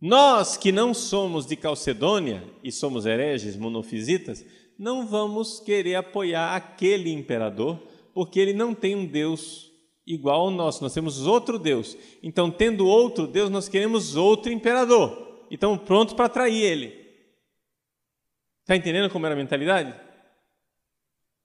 nós 0.00 0.56
que 0.56 0.70
não 0.70 0.94
somos 0.94 1.44
de 1.46 1.56
Calcedônia 1.56 2.48
e 2.62 2.70
somos 2.70 3.06
hereges 3.06 3.56
monofisitas, 3.56 4.44
não 4.78 5.04
vamos 5.04 5.58
querer 5.58 5.96
apoiar 5.96 6.54
aquele 6.54 7.10
imperador, 7.10 7.76
porque 8.14 8.38
ele 8.38 8.54
não 8.54 8.72
tem 8.72 8.94
um 8.94 9.04
Deus 9.04 9.69
igual 10.14 10.40
ao 10.42 10.50
nosso, 10.50 10.82
nós 10.82 10.92
temos 10.92 11.26
outro 11.26 11.58
Deus. 11.58 11.96
Então, 12.22 12.50
tendo 12.50 12.86
outro 12.86 13.26
Deus, 13.26 13.50
nós 13.50 13.68
queremos 13.68 14.16
outro 14.16 14.52
imperador. 14.52 15.46
E 15.50 15.54
estamos 15.54 15.80
prontos 15.82 16.14
para 16.14 16.28
trair 16.28 16.62
ele. 16.62 17.00
Está 18.62 18.76
entendendo 18.76 19.10
como 19.10 19.26
era 19.26 19.34
a 19.34 19.38
mentalidade? 19.38 19.98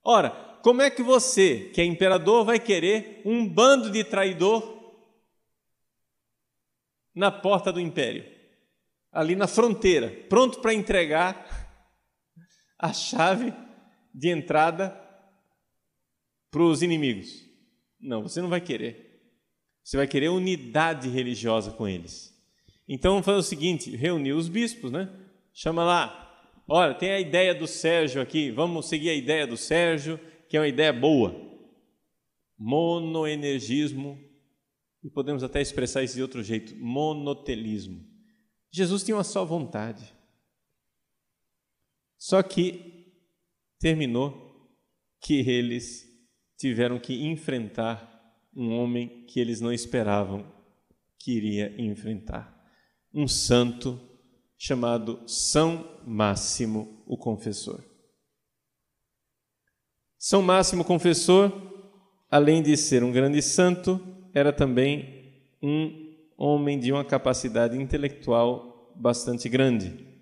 Ora, 0.03 0.29
como 0.62 0.81
é 0.81 0.89
que 0.89 1.03
você, 1.03 1.72
que 1.74 1.81
é 1.81 1.86
imperador, 1.86 2.45
vai 2.45 2.60
querer 2.60 3.22
um 3.25 3.48
bando 3.48 3.91
de 3.91 4.03
traidor 4.03 4.75
na 7.13 7.31
porta 7.31 7.72
do 7.72 7.79
império? 7.79 8.25
Ali 9.12 9.36
na 9.36 9.48
fronteira, 9.48 10.10
pronto 10.27 10.60
para 10.60 10.74
entregar 10.74 11.48
a 12.77 12.91
chave 12.91 13.53
de 14.13 14.29
entrada 14.29 14.89
para 16.51 16.62
os 16.62 16.81
inimigos. 16.81 17.45
Não, 18.05 18.21
você 18.21 18.41
não 18.41 18.50
vai 18.50 18.62
querer. 18.62 19.05
Você 19.83 19.97
vai 19.97 20.07
querer 20.07 20.29
unidade 20.29 21.09
religiosa 21.09 21.71
com 21.71 21.88
eles. 21.88 22.33
Então 22.88 23.21
fazer 23.24 23.39
o 23.39 23.43
seguinte: 23.43 23.95
reunir 23.95 24.33
os 24.33 24.47
bispos, 24.47 24.91
né? 24.91 25.12
Chama 25.53 25.83
lá. 25.83 26.21
Olha, 26.67 26.93
tem 26.93 27.12
a 27.12 27.19
ideia 27.19 27.53
do 27.53 27.67
Sérgio 27.67 28.21
aqui. 28.21 28.51
Vamos 28.51 28.88
seguir 28.88 29.09
a 29.09 29.13
ideia 29.13 29.45
do 29.45 29.57
Sérgio, 29.57 30.19
que 30.47 30.57
é 30.57 30.59
uma 30.59 30.67
ideia 30.67 30.93
boa. 30.93 31.35
Monoenergismo. 32.57 34.19
E 35.03 35.09
podemos 35.09 35.43
até 35.43 35.62
expressar 35.62 36.03
isso 36.03 36.15
de 36.15 36.21
outro 36.21 36.43
jeito: 36.43 36.75
monotelismo. 36.75 38.03
Jesus 38.71 39.03
tinha 39.03 39.15
uma 39.15 39.24
só 39.24 39.45
vontade. 39.45 40.13
Só 42.17 42.41
que 42.43 43.13
terminou 43.79 44.69
que 45.21 45.47
eles 45.47 46.04
tiveram 46.65 46.98
que 46.98 47.27
enfrentar 47.27 48.12
um 48.55 48.72
homem 48.72 49.24
que 49.27 49.39
eles 49.39 49.62
não 49.62 49.72
esperavam 49.72 50.43
que 51.19 51.31
iria 51.31 51.79
enfrentar. 51.79 52.60
Um 53.13 53.27
santo 53.27 54.01
chamado 54.57 55.22
São 55.27 56.01
Máximo 56.07 57.03
o 57.05 57.15
Confessor. 57.19 57.84
São 60.17 60.41
Máximo 60.41 60.84
Confessor, 60.84 61.51
além 62.31 62.63
de 62.63 62.75
ser 62.75 63.03
um 63.03 63.12
grande 63.12 63.43
santo, 63.43 64.01
era 64.34 64.51
também 64.51 65.53
um 65.62 66.15
homem 66.36 66.79
de 66.79 66.91
uma 66.91 67.05
capacidade 67.05 67.79
intelectual 67.79 68.91
bastante 68.95 69.48
grande. 69.48 70.14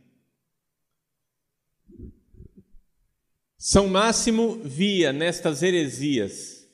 São 3.65 3.88
Máximo 3.88 4.60
via 4.62 5.13
nestas 5.13 5.63
heresias 5.63 6.70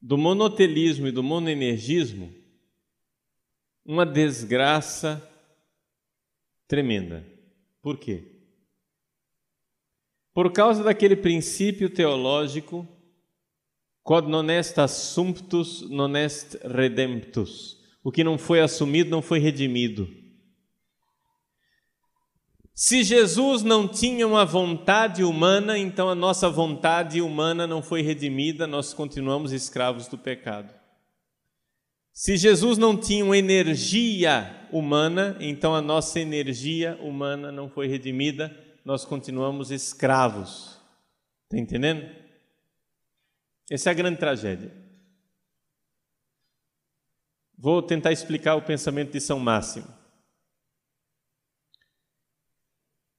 do 0.00 0.18
monotelismo 0.18 1.06
e 1.06 1.12
do 1.12 1.22
monoenergismo 1.22 2.34
uma 3.86 4.04
desgraça 4.04 5.22
tremenda. 6.66 7.24
Por 7.80 7.96
quê? 7.96 8.24
Por 10.34 10.50
causa 10.50 10.82
daquele 10.82 11.14
princípio 11.14 11.88
teológico 11.88 12.84
quod 14.02 14.28
non 14.28 14.50
est 14.50 14.76
assumptus 14.80 15.82
non 15.88 16.16
est 16.16 16.56
redemptus. 16.64 17.80
O 18.02 18.10
que 18.10 18.24
não 18.24 18.36
foi 18.36 18.60
assumido 18.60 19.10
não 19.10 19.22
foi 19.22 19.38
redimido. 19.38 20.21
Se 22.74 23.04
Jesus 23.04 23.62
não 23.62 23.86
tinha 23.86 24.26
uma 24.26 24.46
vontade 24.46 25.22
humana, 25.22 25.78
então 25.78 26.08
a 26.08 26.14
nossa 26.14 26.48
vontade 26.48 27.20
humana 27.20 27.66
não 27.66 27.82
foi 27.82 28.00
redimida, 28.00 28.66
nós 28.66 28.94
continuamos 28.94 29.52
escravos 29.52 30.08
do 30.08 30.16
pecado. 30.16 30.72
Se 32.14 32.36
Jesus 32.36 32.78
não 32.78 32.96
tinha 32.96 33.24
uma 33.24 33.36
energia 33.36 34.68
humana, 34.72 35.36
então 35.40 35.74
a 35.74 35.82
nossa 35.82 36.18
energia 36.18 36.98
humana 37.00 37.52
não 37.52 37.68
foi 37.68 37.88
redimida, 37.88 38.54
nós 38.84 39.04
continuamos 39.04 39.70
escravos. 39.70 40.78
Está 41.44 41.58
entendendo? 41.58 42.08
Essa 43.70 43.90
é 43.90 43.92
a 43.92 43.94
grande 43.94 44.18
tragédia. 44.18 44.72
Vou 47.56 47.82
tentar 47.82 48.12
explicar 48.12 48.56
o 48.56 48.62
pensamento 48.62 49.12
de 49.12 49.20
São 49.20 49.38
Máximo. 49.38 50.01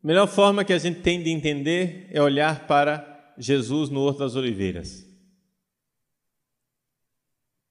A 0.04 0.08
melhor 0.08 0.28
forma 0.28 0.66
que 0.66 0.74
a 0.74 0.78
gente 0.78 1.00
tem 1.00 1.24
de 1.24 1.30
entender 1.30 2.08
é 2.12 2.22
olhar 2.22 2.68
para 2.68 3.34
Jesus 3.38 3.90
no 3.90 4.02
Horto 4.02 4.20
das 4.20 4.36
Oliveiras. 4.36 5.08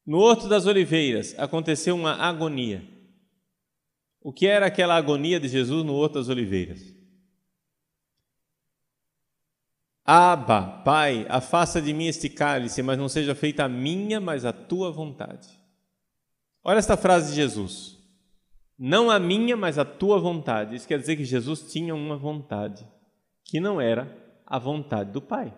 No 0.06 0.18
Horto 0.18 0.48
das 0.48 0.64
Oliveiras 0.64 1.38
aconteceu 1.38 1.94
uma 1.94 2.14
agonia. 2.14 2.82
O 4.18 4.32
que 4.32 4.46
era 4.46 4.66
aquela 4.66 4.96
agonia 4.96 5.38
de 5.38 5.46
Jesus 5.46 5.84
no 5.84 5.94
Horto 5.94 6.14
das 6.14 6.30
Oliveiras? 6.30 6.94
Aba, 10.04 10.82
Pai, 10.82 11.26
afasta 11.28 11.82
de 11.82 11.92
mim 11.92 12.06
este 12.06 12.30
cálice, 12.30 12.82
mas 12.82 12.98
não 12.98 13.08
seja 13.10 13.34
feita 13.34 13.64
a 13.64 13.68
minha, 13.68 14.20
mas 14.20 14.46
a 14.46 14.52
tua 14.52 14.90
vontade. 14.90 15.48
Olha 16.64 16.78
esta 16.78 16.96
frase 16.96 17.30
de 17.30 17.36
Jesus. 17.36 18.01
Não 18.78 19.10
a 19.10 19.18
minha, 19.18 19.56
mas 19.56 19.78
a 19.78 19.84
tua 19.84 20.18
vontade. 20.18 20.74
Isso 20.74 20.88
quer 20.88 20.98
dizer 20.98 21.16
que 21.16 21.24
Jesus 21.24 21.70
tinha 21.72 21.94
uma 21.94 22.16
vontade, 22.16 22.86
que 23.44 23.60
não 23.60 23.80
era 23.80 24.16
a 24.46 24.58
vontade 24.58 25.10
do 25.12 25.20
Pai. 25.20 25.54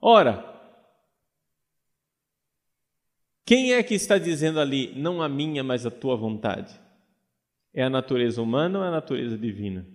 Ora, 0.00 0.52
quem 3.44 3.72
é 3.74 3.82
que 3.82 3.94
está 3.94 4.18
dizendo 4.18 4.60
ali, 4.60 4.92
não 4.96 5.20
a 5.20 5.28
minha, 5.28 5.62
mas 5.62 5.84
a 5.84 5.90
tua 5.90 6.16
vontade? 6.16 6.80
É 7.74 7.82
a 7.82 7.90
natureza 7.90 8.40
humana 8.40 8.78
ou 8.78 8.84
é 8.84 8.88
a 8.88 8.92
natureza 8.92 9.36
divina? 9.36 9.86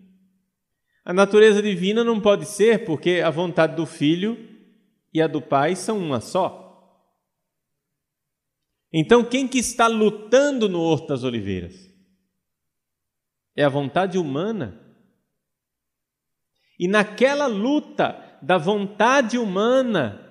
A 1.04 1.14
natureza 1.14 1.62
divina 1.62 2.04
não 2.04 2.20
pode 2.20 2.46
ser 2.46 2.84
porque 2.84 3.22
a 3.24 3.30
vontade 3.30 3.76
do 3.76 3.86
filho 3.86 4.38
e 5.14 5.22
a 5.22 5.28
do 5.28 5.42
pai 5.42 5.76
são 5.76 5.98
uma 5.98 6.20
só. 6.20 6.67
Então, 8.91 9.24
quem 9.24 9.48
que 9.48 9.60
está 9.60 9.88
lutando 9.88 10.70
no 10.70 10.79
Horto 10.79 11.08
das 11.08 11.24
Oliveiras? 11.24 11.91
É 13.56 13.63
a 13.63 13.70
vontade 13.70 14.17
humana. 14.17 14.81
E 16.79 16.88
naquela 16.88 17.48
luta 17.48 18.40
da 18.42 18.57
vontade 18.57 19.38
humana, 19.38 20.24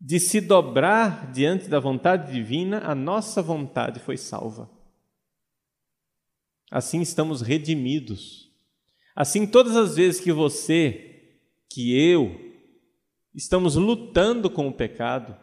de 0.00 0.20
se 0.20 0.40
dobrar 0.40 1.32
diante 1.32 1.68
da 1.68 1.80
vontade 1.80 2.32
divina, 2.32 2.80
a 2.84 2.94
nossa 2.94 3.42
vontade 3.42 3.98
foi 3.98 4.16
salva. 4.16 4.70
Assim 6.70 7.00
estamos 7.00 7.40
redimidos. 7.40 8.52
Assim, 9.16 9.46
todas 9.46 9.76
as 9.76 9.96
vezes 9.96 10.20
que 10.20 10.30
você, 10.30 11.40
que 11.68 11.98
eu, 11.98 12.38
estamos 13.34 13.74
lutando 13.74 14.48
com 14.48 14.68
o 14.68 14.72
pecado, 14.72 15.36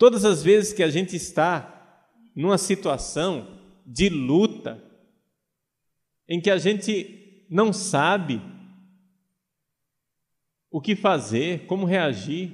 todas 0.00 0.24
as 0.24 0.42
vezes 0.42 0.72
que 0.72 0.82
a 0.82 0.88
gente 0.88 1.14
está 1.14 2.08
numa 2.34 2.56
situação 2.56 3.60
de 3.84 4.08
luta, 4.08 4.82
em 6.26 6.40
que 6.40 6.48
a 6.50 6.56
gente 6.56 7.44
não 7.50 7.70
sabe 7.70 8.40
o 10.70 10.80
que 10.80 10.96
fazer, 10.96 11.66
como 11.66 11.84
reagir, 11.84 12.50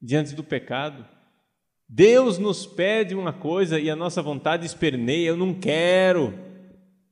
diante 0.00 0.34
do 0.34 0.42
pecado. 0.42 1.06
Deus 1.86 2.38
nos 2.38 2.64
pede 2.64 3.14
uma 3.14 3.34
coisa 3.34 3.78
e 3.78 3.90
a 3.90 3.96
nossa 3.96 4.22
vontade 4.22 4.64
esperneia: 4.64 5.28
eu 5.28 5.36
não 5.36 5.52
quero, 5.52 6.32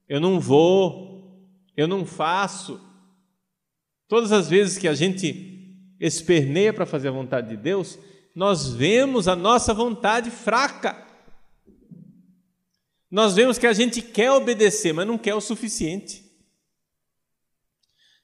eu 0.09 0.20
não 0.20 0.40
vou, 0.40 1.38
eu 1.77 1.87
não 1.87 2.07
faço. 2.07 2.81
Todas 4.09 4.33
as 4.33 4.49
vezes 4.49 4.79
que 4.79 4.88
a 4.88 4.94
gente 4.94 5.54
esperneia 6.01 6.73
para 6.73 6.87
fazer 6.87 7.09
a 7.09 7.13
vontade 7.13 7.49
de 7.49 7.57
Deus, 7.57 7.99
nós 8.35 8.73
vemos 8.73 9.29
a 9.29 9.37
nossa 9.37 9.73
vontade 9.73 10.31
fraca. 10.31 11.05
Nós 13.11 13.35
vemos 13.35 13.59
que 13.59 13.67
a 13.67 13.73
gente 13.73 14.03
quer 14.03 14.33
obedecer, 14.33 14.93
mas 14.93 15.07
não 15.07 15.17
quer 15.17 15.35
o 15.35 15.41
suficiente. 15.41 16.25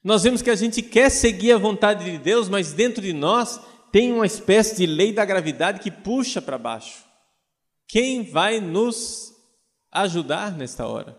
Nós 0.03 0.23
vemos 0.23 0.41
que 0.41 0.49
a 0.49 0.55
gente 0.55 0.81
quer 0.81 1.09
seguir 1.09 1.53
a 1.53 1.57
vontade 1.57 2.03
de 2.03 2.17
Deus, 2.17 2.49
mas 2.49 2.73
dentro 2.73 3.01
de 3.01 3.13
nós 3.13 3.59
tem 3.91 4.11
uma 4.11 4.25
espécie 4.25 4.75
de 4.75 4.85
lei 4.85 5.13
da 5.13 5.23
gravidade 5.23 5.79
que 5.79 5.91
puxa 5.91 6.41
para 6.41 6.57
baixo. 6.57 7.05
Quem 7.87 8.23
vai 8.23 8.59
nos 8.59 9.33
ajudar 9.91 10.57
nesta 10.57 10.87
hora? 10.87 11.17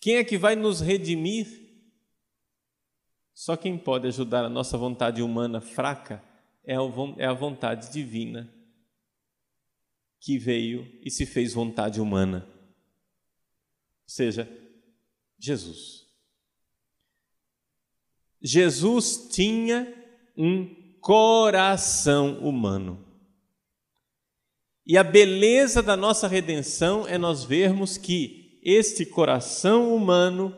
Quem 0.00 0.16
é 0.16 0.24
que 0.24 0.38
vai 0.38 0.56
nos 0.56 0.80
redimir? 0.80 1.65
Só 3.36 3.54
quem 3.54 3.76
pode 3.76 4.08
ajudar 4.08 4.46
a 4.46 4.48
nossa 4.48 4.78
vontade 4.78 5.20
humana 5.20 5.60
fraca 5.60 6.24
é 6.64 6.74
a 6.74 7.34
vontade 7.34 7.92
divina 7.92 8.50
que 10.18 10.38
veio 10.38 10.90
e 11.02 11.10
se 11.10 11.26
fez 11.26 11.52
vontade 11.52 12.00
humana. 12.00 12.48
Ou 12.48 14.08
seja, 14.08 14.50
Jesus. 15.38 16.06
Jesus 18.40 19.28
tinha 19.30 19.86
um 20.34 20.74
coração 21.02 22.38
humano. 22.38 23.06
E 24.86 24.96
a 24.96 25.04
beleza 25.04 25.82
da 25.82 25.94
nossa 25.94 26.26
redenção 26.26 27.06
é 27.06 27.18
nós 27.18 27.44
vermos 27.44 27.98
que 27.98 28.58
este 28.62 29.04
coração 29.04 29.94
humano 29.94 30.56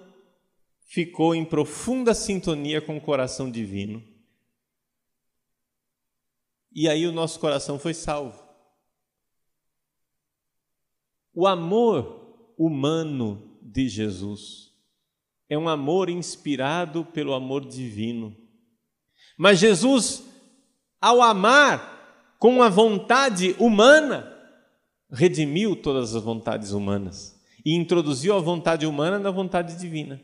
ficou 0.88 1.34
em 1.34 1.44
profunda 1.44 2.12
sintonia 2.12 2.80
com 2.80 2.96
o 2.96 3.00
coração 3.00 3.48
divino. 3.48 4.02
E 6.72 6.88
aí 6.88 7.06
o 7.06 7.12
nosso 7.12 7.38
coração 7.38 7.78
foi 7.78 7.94
salvo. 7.94 8.42
O 11.32 11.46
amor 11.46 12.52
humano 12.58 13.56
de 13.62 13.88
Jesus 13.88 14.74
é 15.48 15.56
um 15.56 15.68
amor 15.68 16.10
inspirado 16.10 17.04
pelo 17.04 17.32
amor 17.32 17.64
divino. 17.64 18.36
Mas 19.36 19.60
Jesus 19.60 20.26
ao 21.00 21.22
amar 21.22 22.36
com 22.38 22.62
a 22.62 22.68
vontade 22.68 23.54
humana, 23.58 24.32
redimiu 25.10 25.74
todas 25.76 26.14
as 26.14 26.22
vontades 26.22 26.72
humanas 26.72 27.40
e 27.64 27.74
introduziu 27.74 28.34
a 28.36 28.40
vontade 28.40 28.86
humana 28.86 29.18
na 29.18 29.30
vontade 29.30 29.78
divina. 29.78 30.20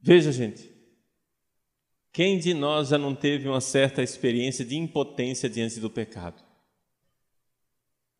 Veja, 0.00 0.32
gente, 0.32 0.70
quem 2.12 2.38
de 2.38 2.54
nós 2.54 2.88
já 2.88 2.98
não 2.98 3.14
teve 3.14 3.46
uma 3.46 3.60
certa 3.60 4.02
experiência 4.02 4.64
de 4.64 4.76
impotência 4.76 5.48
diante 5.48 5.78
do 5.78 5.90
pecado? 5.90 6.42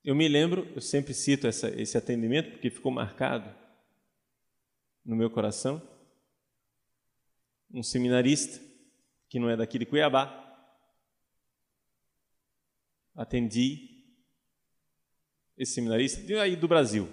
Eu 0.05 0.15
me 0.15 0.29
lembro, 0.29 0.71
eu 0.75 0.81
sempre 0.81 1.15
cito 1.15 1.47
essa, 1.47 1.69
esse 1.81 1.97
atendimento 1.97 2.53
porque 2.53 2.71
ficou 2.71 2.93
marcado 2.93 3.55
no 5.05 5.17
meu 5.17 5.31
coração 5.31 5.83
um 7.73 7.83
seminarista 7.83 8.61
que 9.29 9.39
não 9.39 9.49
é 9.49 9.57
daqui 9.57 9.79
de 9.79 9.87
Cuiabá. 9.87 10.37
Atendi 13.15 14.05
esse 15.57 15.75
seminarista 15.75 16.21
aí 16.43 16.57
do 16.57 16.67
Brasil. 16.67 17.09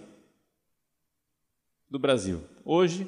Do 1.90 2.00
Brasil. 2.00 2.44
Hoje 2.66 3.08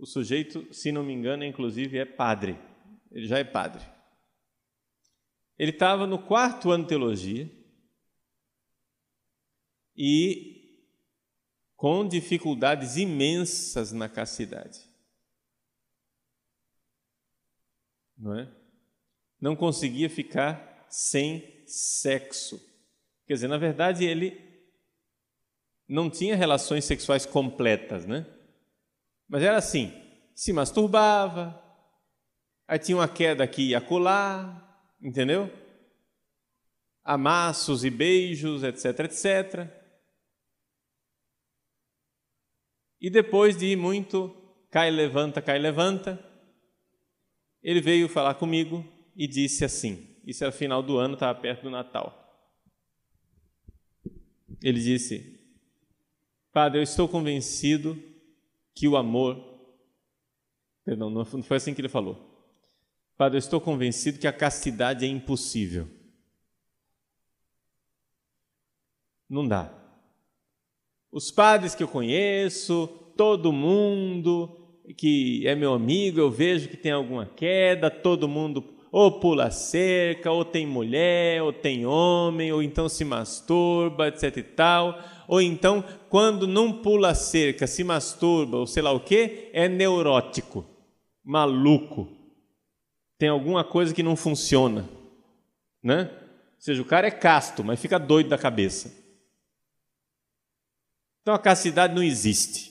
o 0.00 0.06
sujeito, 0.06 0.66
se 0.72 0.90
não 0.90 1.04
me 1.04 1.12
engano, 1.12 1.44
inclusive 1.44 1.98
é 1.98 2.06
padre. 2.06 2.58
Ele 3.12 3.26
já 3.26 3.38
é 3.38 3.44
padre. 3.44 3.84
Ele 5.58 5.72
estava 5.72 6.06
no 6.06 6.18
quarto 6.18 6.70
ano 6.70 6.84
de 6.84 6.88
teologia 6.88 7.50
e 9.94 10.80
com 11.76 12.08
dificuldades 12.08 12.96
imensas 12.96 13.92
na 13.92 14.08
castidade. 14.08 14.80
Não 18.16 18.38
é? 18.38 18.50
Não 19.38 19.54
conseguia 19.54 20.08
ficar 20.08 20.86
sem 20.88 21.62
sexo. 21.66 22.58
Quer 23.26 23.34
dizer, 23.34 23.48
na 23.48 23.58
verdade, 23.58 24.06
ele 24.06 24.48
não 25.86 26.08
tinha 26.08 26.36
relações 26.36 26.86
sexuais 26.86 27.26
completas, 27.26 28.06
né? 28.06 28.26
Mas 29.30 29.42
era 29.44 29.56
assim: 29.56 29.92
se 30.34 30.52
masturbava, 30.52 31.62
aí 32.66 32.80
tinha 32.80 32.96
uma 32.96 33.08
queda 33.08 33.44
aqui 33.44 33.68
e 33.68 33.74
acolá, 33.76 34.84
entendeu? 35.00 35.48
Amassos 37.04 37.84
e 37.84 37.90
beijos, 37.90 38.64
etc, 38.64 38.98
etc. 39.04 39.70
E 43.00 43.08
depois 43.08 43.56
de 43.56 43.74
muito 43.76 44.36
cai, 44.68 44.90
levanta, 44.90 45.40
cai, 45.40 45.58
levanta, 45.58 46.22
ele 47.62 47.80
veio 47.80 48.08
falar 48.08 48.34
comigo 48.34 48.84
e 49.14 49.28
disse 49.28 49.64
assim: 49.64 50.18
Isso 50.26 50.42
era 50.42 50.52
final 50.52 50.82
do 50.82 50.98
ano, 50.98 51.14
estava 51.14 51.38
perto 51.40 51.62
do 51.62 51.70
Natal. 51.70 52.16
Ele 54.60 54.80
disse: 54.80 55.38
Padre, 56.52 56.80
eu 56.80 56.82
estou 56.82 57.08
convencido 57.08 58.09
que 58.74 58.88
o 58.88 58.96
amor. 58.96 59.42
Perdão, 60.84 61.10
não 61.10 61.24
foi 61.24 61.56
assim 61.56 61.74
que 61.74 61.80
ele 61.80 61.88
falou. 61.88 62.30
Padre, 63.16 63.36
eu 63.36 63.40
estou 63.40 63.60
convencido 63.60 64.18
que 64.18 64.26
a 64.26 64.32
castidade 64.32 65.04
é 65.04 65.08
impossível. 65.08 65.88
Não 69.28 69.46
dá. 69.46 69.72
Os 71.12 71.30
padres 71.30 71.74
que 71.74 71.82
eu 71.82 71.88
conheço, 71.88 72.86
todo 73.16 73.52
mundo 73.52 74.56
que 74.96 75.46
é 75.46 75.54
meu 75.54 75.72
amigo, 75.72 76.18
eu 76.18 76.30
vejo 76.30 76.68
que 76.68 76.76
tem 76.76 76.92
alguma 76.92 77.26
queda, 77.26 77.90
todo 77.90 78.26
mundo 78.26 78.79
ou 78.92 79.20
pula 79.20 79.50
cerca, 79.50 80.30
ou 80.32 80.44
tem 80.44 80.66
mulher, 80.66 81.42
ou 81.42 81.52
tem 81.52 81.86
homem, 81.86 82.52
ou 82.52 82.62
então 82.62 82.88
se 82.88 83.04
masturba, 83.04 84.08
etc 84.08 84.36
e 84.36 84.42
tal. 84.42 84.98
Ou 85.28 85.40
então, 85.40 85.84
quando 86.08 86.46
não 86.46 86.82
pula 86.82 87.14
cerca, 87.14 87.66
se 87.66 87.84
masturba, 87.84 88.58
ou 88.58 88.66
sei 88.66 88.82
lá 88.82 88.90
o 88.90 89.00
que, 89.00 89.48
é 89.52 89.68
neurótico, 89.68 90.64
maluco. 91.22 92.08
Tem 93.16 93.28
alguma 93.28 93.62
coisa 93.62 93.94
que 93.94 94.02
não 94.02 94.16
funciona, 94.16 94.88
né? 95.82 96.10
Ou 96.54 96.60
seja, 96.60 96.82
o 96.82 96.84
cara 96.86 97.06
é 97.06 97.10
casto, 97.10 97.62
mas 97.62 97.80
fica 97.80 97.98
doido 97.98 98.28
da 98.28 98.38
cabeça. 98.38 98.92
Então 101.22 101.34
a 101.34 101.38
castidade 101.38 101.94
não 101.94 102.02
existe. 102.02 102.70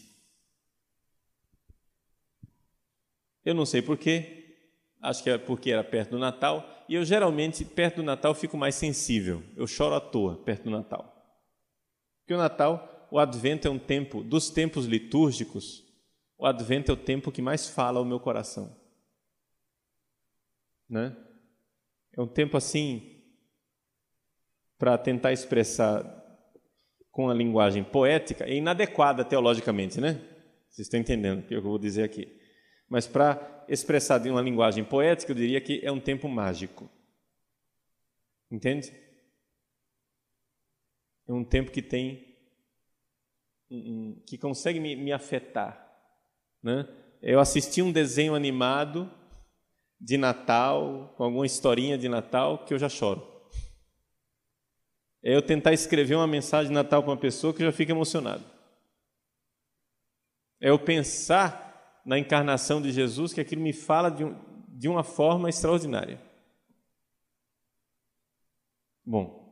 Eu 3.45 3.53
não 3.55 3.65
sei 3.65 3.81
porquê, 3.81 4.38
acho 5.01 5.23
que 5.23 5.29
é 5.29 5.37
porque 5.37 5.71
era 5.71 5.83
perto 5.83 6.11
do 6.11 6.19
Natal, 6.19 6.85
e 6.87 6.95
eu 6.95 7.05
geralmente, 7.05 7.63
perto 7.63 7.97
do 7.97 8.03
Natal, 8.03 8.33
fico 8.33 8.57
mais 8.57 8.75
sensível. 8.75 9.43
Eu 9.55 9.67
choro 9.67 9.95
à 9.95 10.01
toa 10.01 10.37
perto 10.37 10.63
do 10.63 10.71
Natal. 10.71 11.15
Porque 12.21 12.33
o 12.33 12.37
Natal, 12.37 13.07
o 13.11 13.19
Advento 13.19 13.67
é 13.67 13.71
um 13.71 13.79
tempo, 13.79 14.23
dos 14.23 14.49
tempos 14.49 14.85
litúrgicos, 14.85 15.83
o 16.37 16.45
Advento 16.45 16.91
é 16.91 16.93
o 16.93 16.97
tempo 16.97 17.31
que 17.31 17.41
mais 17.41 17.67
fala 17.67 17.99
ao 17.99 18.05
meu 18.05 18.19
coração. 18.19 18.75
Né? 20.89 21.15
É 22.17 22.21
um 22.21 22.27
tempo 22.27 22.57
assim, 22.57 23.21
para 24.77 24.97
tentar 24.97 25.31
expressar 25.31 26.03
com 27.11 27.29
a 27.29 27.33
linguagem 27.33 27.83
poética, 27.83 28.45
é 28.45 28.55
inadequada 28.55 29.25
teologicamente, 29.25 29.99
né? 29.99 30.13
Vocês 30.69 30.85
estão 30.85 30.99
entendendo 30.99 31.39
o 31.39 31.43
que 31.43 31.53
eu 31.53 31.61
vou 31.61 31.77
dizer 31.77 32.03
aqui. 32.03 32.38
Mas 32.89 33.05
para 33.05 33.65
expressar 33.67 34.17
de 34.17 34.29
uma 34.29 34.41
linguagem 34.41 34.83
poética, 34.83 35.31
eu 35.31 35.35
diria 35.35 35.61
que 35.61 35.79
é 35.83 35.91
um 35.91 35.99
tempo 35.99 36.27
mágico. 36.27 36.89
Entende? 38.49 38.91
É 41.27 41.31
um 41.31 41.43
tempo 41.43 41.71
que 41.71 41.81
tem 41.81 42.27
que 44.25 44.35
consegue 44.35 44.79
me, 44.79 44.95
me 44.95 45.11
afetar, 45.11 45.87
né? 46.63 46.87
Eu 47.21 47.39
assisti 47.39 47.83
um 47.83 47.91
desenho 47.91 48.33
animado 48.33 49.11
de 50.01 50.17
Natal, 50.17 51.13
com 51.15 51.23
alguma 51.23 51.45
historinha 51.45 51.95
de 51.95 52.09
Natal, 52.09 52.65
que 52.65 52.73
eu 52.73 52.79
já 52.79 52.89
choro. 52.89 53.21
É 55.21 55.35
eu 55.35 55.41
tentar 55.41 55.73
escrever 55.73 56.15
uma 56.15 56.25
mensagem 56.25 56.69
de 56.69 56.73
Natal 56.73 57.03
para 57.03 57.11
uma 57.11 57.17
pessoa 57.17 57.53
que 57.53 57.61
já 57.61 57.71
fico 57.71 57.91
emocionado. 57.91 58.43
É 60.61 60.69
eu 60.69 60.79
pensar 60.79 61.68
na 62.09 62.17
encarnação 62.17 62.81
de 62.81 62.91
Jesus 62.91 63.33
que 63.33 63.39
aquilo 63.39 63.61
me 63.61 63.71
fala 63.71 64.09
de, 64.09 64.23
um, 64.23 64.35
de 64.67 64.87
uma 64.87 65.03
forma 65.03 65.47
extraordinária. 65.47 66.19
Bom, 69.05 69.47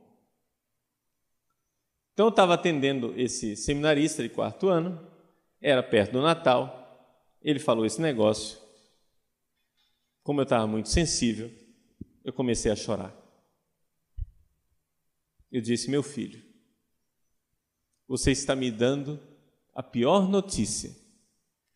então 2.12 2.26
eu 2.26 2.30
estava 2.30 2.54
atendendo 2.54 3.14
esse 3.16 3.54
seminarista 3.54 4.24
de 4.24 4.28
quarto 4.28 4.66
ano, 4.66 5.08
era 5.60 5.84
perto 5.84 6.14
do 6.14 6.20
Natal, 6.20 7.30
ele 7.40 7.60
falou 7.60 7.86
esse 7.86 8.00
negócio. 8.00 8.58
Como 10.24 10.40
eu 10.40 10.42
estava 10.42 10.66
muito 10.66 10.88
sensível, 10.88 11.48
eu 12.24 12.32
comecei 12.32 12.72
a 12.72 12.76
chorar. 12.76 13.14
Eu 15.52 15.60
disse: 15.60 15.88
Meu 15.88 16.02
filho, 16.02 16.42
você 18.08 18.32
está 18.32 18.56
me 18.56 18.68
dando 18.68 19.20
a 19.72 19.80
pior 19.80 20.28
notícia 20.28 21.06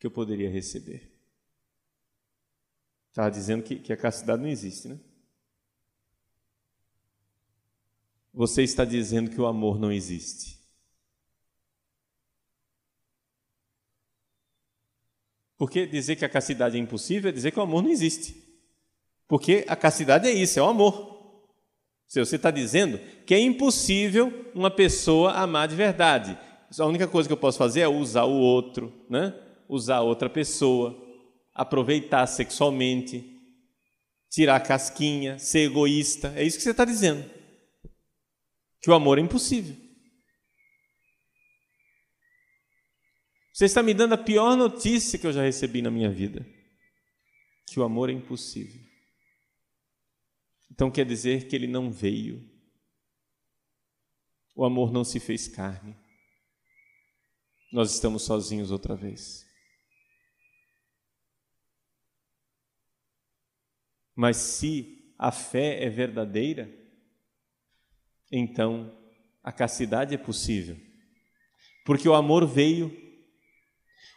que 0.02 0.06
eu 0.08 0.10
poderia 0.10 0.50
receber. 0.50 1.08
Estava 3.08 3.30
dizendo 3.30 3.62
que, 3.62 3.76
que 3.76 3.92
a 3.92 3.96
castidade 3.96 4.42
não 4.42 4.48
existe, 4.48 4.88
né? 4.88 4.98
Você 8.34 8.64
está 8.64 8.84
dizendo 8.84 9.30
que 9.30 9.40
o 9.40 9.46
amor 9.46 9.78
não 9.78 9.92
existe. 9.92 10.58
Porque 15.56 15.86
dizer 15.86 16.16
que 16.16 16.24
a 16.24 16.28
castidade 16.28 16.76
é 16.76 16.80
impossível 16.80 17.28
é 17.28 17.32
dizer 17.32 17.52
que 17.52 17.60
o 17.60 17.62
amor 17.62 17.84
não 17.84 17.90
existe. 17.90 18.34
Porque 19.28 19.64
a 19.68 19.76
castidade 19.76 20.26
é 20.26 20.32
isso, 20.32 20.58
é 20.58 20.62
o 20.62 20.66
amor. 20.66 21.46
Se 22.08 22.18
você 22.18 22.34
está 22.34 22.50
dizendo 22.50 22.98
que 23.24 23.34
é 23.34 23.38
impossível 23.38 24.50
uma 24.52 24.68
pessoa 24.68 25.34
amar 25.34 25.68
de 25.68 25.76
verdade, 25.76 26.36
a 26.76 26.86
única 26.86 27.06
coisa 27.06 27.28
que 27.28 27.32
eu 27.32 27.36
posso 27.36 27.56
fazer 27.56 27.82
é 27.82 27.88
usar 27.88 28.24
o 28.24 28.40
outro, 28.40 28.92
né? 29.08 29.32
Usar 29.72 30.02
outra 30.02 30.28
pessoa, 30.28 30.94
aproveitar 31.54 32.26
sexualmente, 32.26 33.24
tirar 34.30 34.60
casquinha, 34.60 35.38
ser 35.38 35.70
egoísta. 35.70 36.32
É 36.36 36.44
isso 36.44 36.58
que 36.58 36.62
você 36.62 36.72
está 36.72 36.84
dizendo. 36.84 37.28
Que 38.82 38.90
o 38.90 38.94
amor 38.94 39.18
é 39.18 39.22
impossível. 39.22 39.74
Você 43.52 43.64
está 43.64 43.82
me 43.82 43.94
dando 43.94 44.14
a 44.14 44.18
pior 44.18 44.56
notícia 44.56 45.18
que 45.18 45.26
eu 45.26 45.32
já 45.32 45.42
recebi 45.42 45.80
na 45.80 45.90
minha 45.90 46.10
vida: 46.10 46.46
que 47.66 47.80
o 47.80 47.82
amor 47.82 48.10
é 48.10 48.12
impossível. 48.12 48.80
Então 50.70 50.90
quer 50.90 51.06
dizer 51.06 51.48
que 51.48 51.56
ele 51.56 51.66
não 51.66 51.90
veio. 51.90 52.50
O 54.54 54.64
amor 54.64 54.92
não 54.92 55.04
se 55.04 55.18
fez 55.18 55.48
carne. 55.48 55.96
Nós 57.72 57.94
estamos 57.94 58.22
sozinhos 58.24 58.70
outra 58.70 58.94
vez. 58.94 59.51
Mas 64.14 64.36
se 64.36 65.14
a 65.18 65.30
fé 65.30 65.82
é 65.84 65.88
verdadeira, 65.88 66.70
então 68.30 68.92
a 69.42 69.52
castidade 69.52 70.14
é 70.14 70.18
possível. 70.18 70.76
Porque 71.84 72.08
o 72.08 72.14
amor 72.14 72.46
veio. 72.46 72.96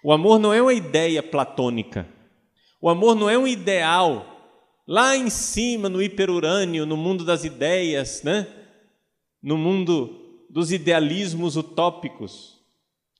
O 0.03 0.11
amor 0.11 0.39
não 0.39 0.53
é 0.53 0.61
uma 0.61 0.73
ideia 0.73 1.23
platônica. 1.23 2.07
O 2.79 2.89
amor 2.89 3.15
não 3.15 3.29
é 3.29 3.37
um 3.37 3.47
ideal 3.47 4.35
lá 4.87 5.15
em 5.15 5.29
cima 5.29 5.89
no 5.89 6.01
hiperurânio, 6.01 6.85
no 6.85 6.95
mundo 6.95 7.25
das 7.25 7.43
ideias, 7.43 8.21
né? 8.23 8.47
No 9.41 9.57
mundo 9.57 10.45
dos 10.49 10.71
idealismos 10.71 11.55
utópicos. 11.55 12.59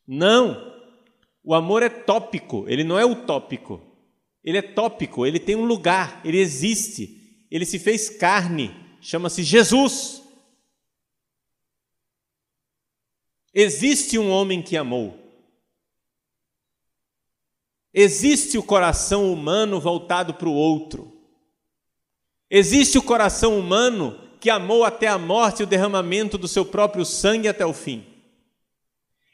Não. 0.08 0.74
O 1.44 1.54
amor 1.54 1.84
é 1.84 1.90
tópico, 1.90 2.66
ele 2.68 2.84
não 2.84 2.98
é 2.98 3.06
utópico. 3.06 3.82
Ele 4.46 4.60
é 4.60 4.62
tópico, 4.62 5.26
ele 5.26 5.40
tem 5.40 5.56
um 5.56 5.66
lugar, 5.66 6.22
ele 6.24 6.38
existe, 6.38 7.48
ele 7.50 7.66
se 7.66 7.80
fez 7.80 8.12
carne, 8.12 8.76
chama-se 9.02 9.42
Jesus. 9.42 10.22
Existe 13.52 14.20
um 14.20 14.30
homem 14.30 14.62
que 14.62 14.78
amou. 14.78 15.20
Existe 17.92 18.56
o 18.56 18.64
coração 18.64 19.34
humano 19.34 19.80
voltado 19.80 20.36
para 20.36 20.48
o 20.48 20.54
outro. 20.54 21.12
Existe 22.48 23.00
o 23.00 23.04
coração 23.04 23.58
humano 23.58 24.20
que 24.40 24.50
amou 24.52 24.84
até 24.84 25.08
a 25.08 25.18
morte 25.18 25.62
e 25.62 25.64
o 25.64 25.68
derramamento 25.68 26.38
do 26.38 26.48
seu 26.48 26.64
próprio 26.64 27.04
sangue 27.04 27.48
até 27.48 27.66
o 27.66 27.74
fim. 27.74 28.06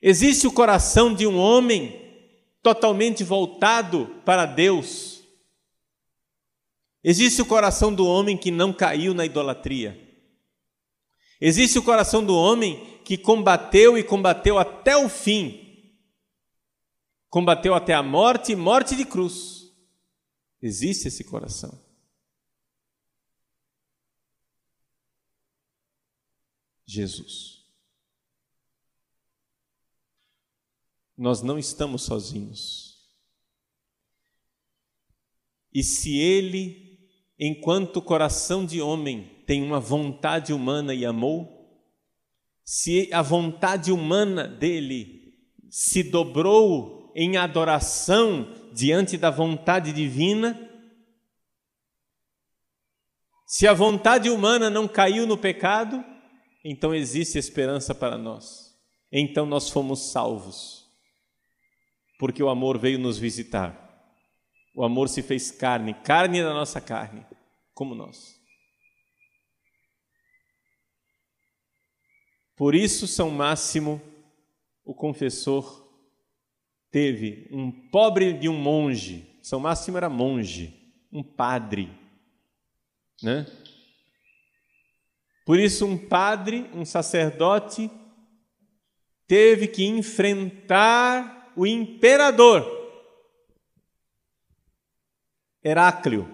Existe 0.02 0.48
o 0.48 0.52
coração 0.54 1.14
de 1.14 1.28
um 1.28 1.38
homem 1.38 2.01
totalmente 2.62 3.24
voltado 3.24 4.08
para 4.26 4.46
Deus. 4.46 5.24
Existe 7.04 7.42
o 7.42 7.46
coração 7.46 7.94
do 7.94 8.06
homem 8.06 8.38
que 8.38 8.52
não 8.52 8.72
caiu 8.72 9.14
na 9.14 9.26
idolatria. 9.26 10.00
Existe 11.40 11.80
o 11.80 11.84
coração 11.84 12.24
do 12.24 12.36
homem 12.36 13.02
que 13.04 13.18
combateu 13.18 13.98
e 13.98 14.04
combateu 14.04 14.60
até 14.60 14.96
o 14.96 15.10
fim. 15.10 15.60
Combateu 17.30 17.74
até 17.74 17.94
a 17.94 18.04
morte 18.04 18.56
morte 18.56 18.96
de 18.96 19.06
cruz. 19.06 19.74
Existe 20.62 21.08
esse 21.08 21.24
coração. 21.24 21.84
Jesus. 26.86 27.61
Nós 31.22 31.44
não 31.44 31.60
estamos 31.60 32.02
sozinhos. 32.02 32.98
E 35.72 35.84
se 35.84 36.18
Ele, 36.18 36.98
enquanto 37.40 38.02
coração 38.02 38.66
de 38.66 38.82
homem, 38.82 39.44
tem 39.46 39.62
uma 39.62 39.80
vontade 39.80 40.52
humana 40.52 40.96
e 40.96 41.06
amou, 41.06 41.80
se 42.64 43.08
a 43.14 43.22
vontade 43.22 43.92
humana 43.92 44.48
dele 44.48 45.36
se 45.70 46.02
dobrou 46.02 47.14
em 47.16 47.38
adoração 47.38 48.52
diante 48.74 49.16
da 49.16 49.30
vontade 49.30 49.94
divina, 49.94 50.60
se 53.46 53.68
a 53.68 53.74
vontade 53.76 54.28
humana 54.28 54.72
não 54.72 54.88
caiu 54.88 55.28
no 55.28 55.38
pecado, 55.38 56.04
então 56.66 56.96
existe 56.96 57.38
esperança 57.38 57.94
para 57.94 58.18
nós. 58.18 58.76
Então 59.12 59.46
nós 59.46 59.70
fomos 59.70 60.12
salvos, 60.12 60.81
porque 62.22 62.44
o 62.44 62.50
amor 62.50 62.78
veio 62.78 63.00
nos 63.00 63.18
visitar. 63.18 63.76
O 64.76 64.84
amor 64.84 65.10
se 65.10 65.24
fez 65.24 65.50
carne, 65.50 65.92
carne 65.92 66.44
da 66.44 66.54
nossa 66.54 66.80
carne, 66.80 67.26
como 67.74 67.96
nós. 67.96 68.40
Por 72.56 72.76
isso, 72.76 73.08
São 73.08 73.32
Máximo, 73.32 74.00
o 74.86 74.94
confessor, 74.94 75.84
teve 76.92 77.50
um 77.52 77.72
pobre 77.90 78.34
de 78.34 78.48
um 78.48 78.56
monge. 78.56 79.40
São 79.42 79.60
Máximo 79.60 79.98
era 79.98 80.08
monge, 80.08 80.94
um 81.12 81.24
padre, 81.24 81.90
né? 83.24 83.48
Por 85.44 85.60
isso, 85.60 85.88
um 85.88 85.98
padre, 85.98 86.70
um 86.72 86.86
sacerdote, 86.86 87.90
teve 89.26 89.68
que 89.68 89.84
enfrentar 89.84 91.41
o 91.56 91.66
imperador 91.66 92.82
Heráclio. 95.64 96.28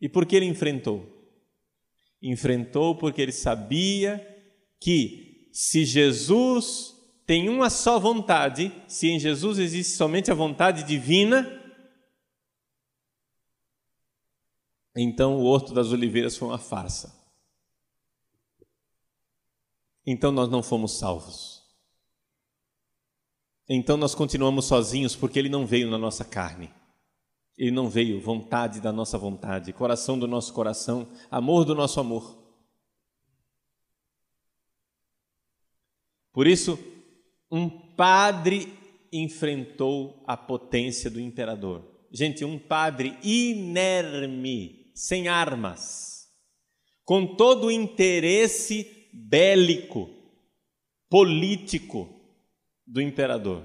E 0.00 0.08
por 0.08 0.26
que 0.26 0.34
ele 0.34 0.46
enfrentou? 0.46 1.06
Enfrentou 2.20 2.96
porque 2.96 3.22
ele 3.22 3.32
sabia 3.32 4.26
que 4.80 5.48
se 5.52 5.84
Jesus 5.84 6.96
tem 7.26 7.48
uma 7.48 7.70
só 7.70 7.98
vontade, 7.98 8.72
se 8.88 9.08
em 9.08 9.20
Jesus 9.20 9.58
existe 9.58 9.92
somente 9.92 10.30
a 10.30 10.34
vontade 10.34 10.82
divina, 10.82 11.58
então 14.96 15.36
o 15.36 15.44
Horto 15.44 15.72
das 15.72 15.92
Oliveiras 15.92 16.36
foi 16.36 16.48
uma 16.48 16.58
farsa. 16.58 17.18
Então 20.04 20.32
nós 20.32 20.48
não 20.50 20.62
fomos 20.62 20.98
salvos. 20.98 21.59
Então 23.72 23.96
nós 23.96 24.16
continuamos 24.16 24.64
sozinhos 24.64 25.14
porque 25.14 25.38
ele 25.38 25.48
não 25.48 25.64
veio 25.64 25.88
na 25.88 25.96
nossa 25.96 26.24
carne. 26.24 26.68
Ele 27.56 27.70
não 27.70 27.88
veio, 27.88 28.20
vontade 28.20 28.80
da 28.80 28.90
nossa 28.90 29.16
vontade, 29.16 29.72
coração 29.72 30.18
do 30.18 30.26
nosso 30.26 30.52
coração, 30.52 31.06
amor 31.30 31.64
do 31.64 31.72
nosso 31.72 32.00
amor. 32.00 32.36
Por 36.32 36.48
isso, 36.48 36.76
um 37.48 37.68
padre 37.70 38.76
enfrentou 39.12 40.24
a 40.26 40.36
potência 40.36 41.08
do 41.08 41.20
imperador. 41.20 41.84
Gente, 42.10 42.44
um 42.44 42.58
padre 42.58 43.16
inerme, 43.22 44.90
sem 44.96 45.28
armas, 45.28 46.28
com 47.04 47.36
todo 47.36 47.68
o 47.68 47.70
interesse 47.70 49.08
bélico, 49.12 50.10
político 51.08 52.19
do 52.90 53.00
imperador. 53.00 53.64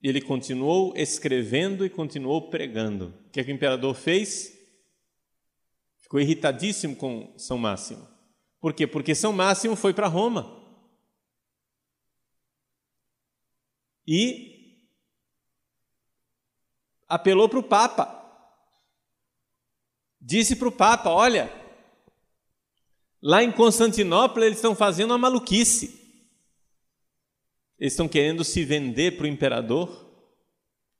E 0.00 0.08
ele 0.08 0.20
continuou 0.20 0.94
escrevendo 0.96 1.84
e 1.84 1.90
continuou 1.90 2.48
pregando. 2.48 3.12
O 3.26 3.30
que, 3.30 3.40
é 3.40 3.44
que 3.44 3.50
o 3.50 3.54
imperador 3.54 3.94
fez? 3.96 4.56
Ficou 5.98 6.20
irritadíssimo 6.20 6.94
com 6.94 7.34
São 7.36 7.58
Máximo. 7.58 8.06
Por 8.60 8.72
quê? 8.72 8.86
Porque 8.86 9.12
São 9.12 9.32
Máximo 9.32 9.74
foi 9.74 9.92
para 9.92 10.06
Roma. 10.06 10.56
E 14.06 14.86
apelou 17.08 17.48
para 17.48 17.58
o 17.58 17.64
Papa. 17.64 18.14
Disse 20.20 20.54
para 20.54 20.68
o 20.68 20.72
Papa: 20.72 21.10
Olha, 21.10 21.52
lá 23.20 23.42
em 23.42 23.50
Constantinopla 23.50 24.46
eles 24.46 24.58
estão 24.58 24.76
fazendo 24.76 25.10
uma 25.10 25.18
maluquice. 25.18 26.07
Eles 27.78 27.92
estão 27.92 28.08
querendo 28.08 28.44
se 28.44 28.64
vender 28.64 29.16
para 29.16 29.24
o 29.24 29.28
imperador 29.28 30.06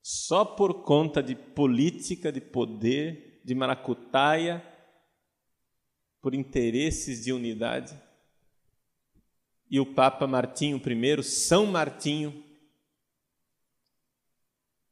só 0.00 0.44
por 0.44 0.84
conta 0.84 1.22
de 1.22 1.34
política, 1.34 2.30
de 2.30 2.40
poder, 2.40 3.42
de 3.44 3.54
maracutaia, 3.54 4.64
por 6.20 6.34
interesses 6.34 7.24
de 7.24 7.32
unidade. 7.32 8.00
E 9.70 9.78
o 9.80 9.94
Papa 9.94 10.26
Martinho 10.26 10.80
I, 10.80 11.22
São 11.22 11.66
Martinho, 11.66 12.44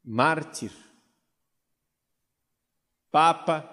mártir, 0.04 0.72
Papa 3.10 3.72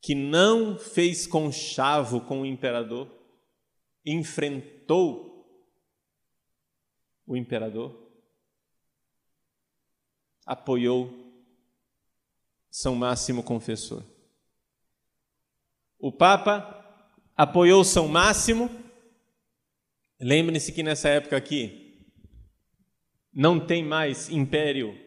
que 0.00 0.14
não 0.14 0.78
fez 0.78 1.26
conchavo 1.26 2.20
com 2.20 2.42
o 2.42 2.46
imperador, 2.46 3.10
enfrentou 4.04 5.33
o 7.26 7.36
imperador, 7.36 8.04
apoiou 10.44 11.12
São 12.70 12.94
Máximo 12.94 13.42
Confessor. 13.42 14.04
O 15.98 16.12
Papa 16.12 17.08
apoiou 17.36 17.82
São 17.82 18.08
Máximo. 18.08 18.70
Lembre-se 20.20 20.72
que 20.72 20.82
nessa 20.82 21.08
época 21.08 21.36
aqui 21.36 22.12
não 23.32 23.64
tem 23.64 23.82
mais 23.82 24.28
império 24.28 24.98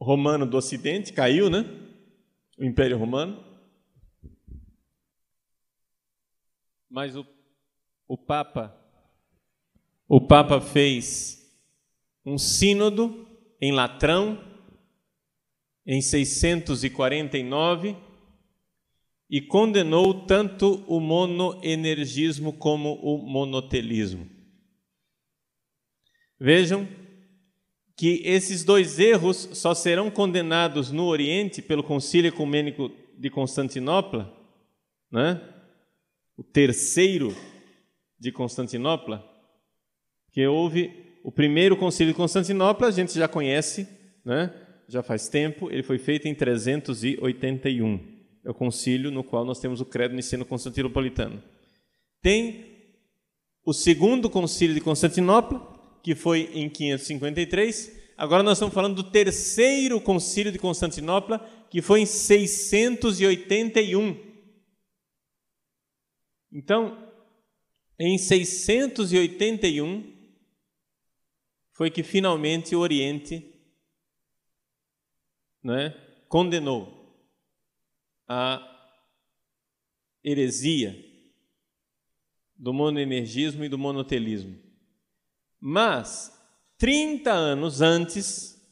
romano 0.00 0.44
do 0.44 0.56
Ocidente, 0.56 1.12
caiu, 1.12 1.48
né? 1.48 1.64
O 2.58 2.64
Império 2.64 2.98
Romano. 2.98 3.42
Mas 6.90 7.16
o, 7.16 7.26
o 8.06 8.18
Papa 8.18 8.81
o 10.14 10.20
Papa 10.20 10.60
fez 10.60 11.42
um 12.22 12.36
sínodo 12.36 13.26
em 13.58 13.72
Latrão, 13.72 14.38
em 15.86 16.02
649, 16.02 17.96
e 19.30 19.40
condenou 19.40 20.26
tanto 20.26 20.84
o 20.86 21.00
monoenergismo 21.00 22.52
como 22.52 22.92
o 22.96 23.26
monotelismo. 23.26 24.28
Vejam 26.38 26.86
que 27.96 28.20
esses 28.22 28.64
dois 28.64 28.98
erros 28.98 29.48
só 29.54 29.74
serão 29.74 30.10
condenados 30.10 30.92
no 30.92 31.06
Oriente 31.06 31.62
pelo 31.62 31.82
Concílio 31.82 32.28
Ecumênico 32.28 32.92
de 33.16 33.30
Constantinopla, 33.30 34.30
né? 35.10 35.40
o 36.36 36.44
terceiro 36.44 37.34
de 38.20 38.30
Constantinopla, 38.30 39.31
que 40.32 40.46
houve 40.46 40.90
o 41.22 41.30
primeiro 41.30 41.76
concílio 41.76 42.12
de 42.12 42.16
Constantinopla, 42.16 42.88
a 42.88 42.90
gente 42.90 43.14
já 43.14 43.28
conhece, 43.28 43.86
né? 44.24 44.52
já 44.88 45.02
faz 45.02 45.28
tempo, 45.28 45.70
ele 45.70 45.82
foi 45.82 45.98
feito 45.98 46.26
em 46.26 46.34
381. 46.34 48.00
É 48.44 48.50
o 48.50 48.54
concílio 48.54 49.10
no 49.10 49.22
qual 49.22 49.44
nós 49.44 49.60
temos 49.60 49.80
o 49.80 49.84
credo 49.84 50.14
niceno 50.14 50.44
constantinopolitano. 50.44 51.40
Tem 52.20 52.64
o 53.64 53.72
segundo 53.72 54.28
concílio 54.28 54.74
de 54.74 54.80
Constantinopla, 54.80 56.00
que 56.02 56.16
foi 56.16 56.50
em 56.52 56.68
553. 56.68 58.02
Agora 58.16 58.42
nós 58.42 58.58
estamos 58.58 58.74
falando 58.74 58.96
do 58.96 59.10
terceiro 59.10 60.00
concílio 60.00 60.50
de 60.50 60.58
Constantinopla, 60.58 61.38
que 61.70 61.80
foi 61.80 62.00
em 62.00 62.06
681. 62.06 64.16
Então, 66.52 66.98
Em 67.98 68.18
681 68.18 70.21
foi 71.82 71.90
que 71.90 72.04
finalmente 72.04 72.76
o 72.76 72.78
Oriente 72.78 73.44
né, 75.60 75.90
condenou 76.28 77.12
a 78.28 78.62
heresia 80.22 80.96
do 82.54 82.72
monoenergismo 82.72 83.64
e 83.64 83.68
do 83.68 83.76
monotelismo. 83.76 84.56
Mas, 85.58 86.32
30 86.78 87.32
anos 87.32 87.80
antes, 87.80 88.64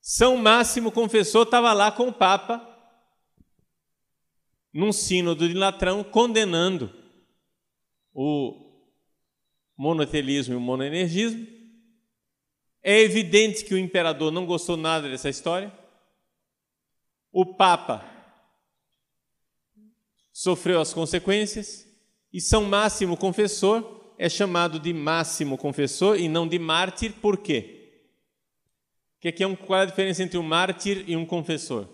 São 0.00 0.36
Máximo 0.36 0.92
Confessor 0.92 1.42
estava 1.42 1.72
lá 1.72 1.90
com 1.90 2.06
o 2.06 2.12
Papa, 2.12 2.64
num 4.72 4.92
sínodo 4.92 5.48
de 5.48 5.54
Latrão, 5.54 6.04
condenando 6.04 6.88
o 8.14 8.80
monotelismo 9.76 10.54
e 10.54 10.56
o 10.56 10.60
monoenergismo. 10.60 11.61
É 12.82 13.00
evidente 13.00 13.64
que 13.64 13.74
o 13.74 13.78
imperador 13.78 14.32
não 14.32 14.44
gostou 14.44 14.76
nada 14.76 15.08
dessa 15.08 15.28
história. 15.28 15.72
O 17.30 17.46
Papa 17.46 18.04
sofreu 20.32 20.80
as 20.80 20.92
consequências 20.92 21.86
e 22.32 22.40
São 22.40 22.64
Máximo 22.64 23.16
Confessor 23.16 24.00
é 24.18 24.28
chamado 24.28 24.78
de 24.78 24.92
Máximo 24.92 25.56
Confessor 25.56 26.18
e 26.18 26.28
não 26.28 26.46
de 26.46 26.58
mártir, 26.58 27.12
por 27.20 27.38
quê? 27.38 27.82
Que 29.20 29.28
aqui 29.28 29.42
é 29.42 29.46
um, 29.46 29.54
qual 29.54 29.80
é 29.80 29.82
a 29.82 29.86
diferença 29.86 30.22
entre 30.22 30.38
um 30.38 30.42
mártir 30.42 31.04
e 31.06 31.16
um 31.16 31.24
confessor? 31.24 31.88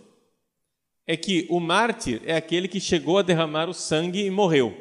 É 1.07 1.16
que 1.16 1.46
o 1.51 1.61
mártir 1.61 2.22
é 2.24 2.35
aquele 2.35 2.68
que 2.68 2.81
chegou 2.81 3.18
a 3.18 3.22
derramar 3.22 3.68
o 3.68 3.74
sangue 3.74 4.24
e 4.24 4.31
morreu. 4.31 4.77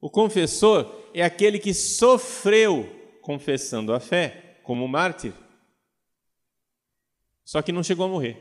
O 0.00 0.10
confessor 0.10 1.08
é 1.12 1.22
aquele 1.22 1.58
que 1.58 1.74
sofreu 1.74 2.99
confessando 3.20 3.92
a 3.92 4.00
fé, 4.00 4.60
como 4.62 4.86
mártir, 4.88 5.32
só 7.50 7.60
que 7.62 7.72
não 7.72 7.82
chegou 7.82 8.06
a 8.06 8.08
morrer. 8.08 8.36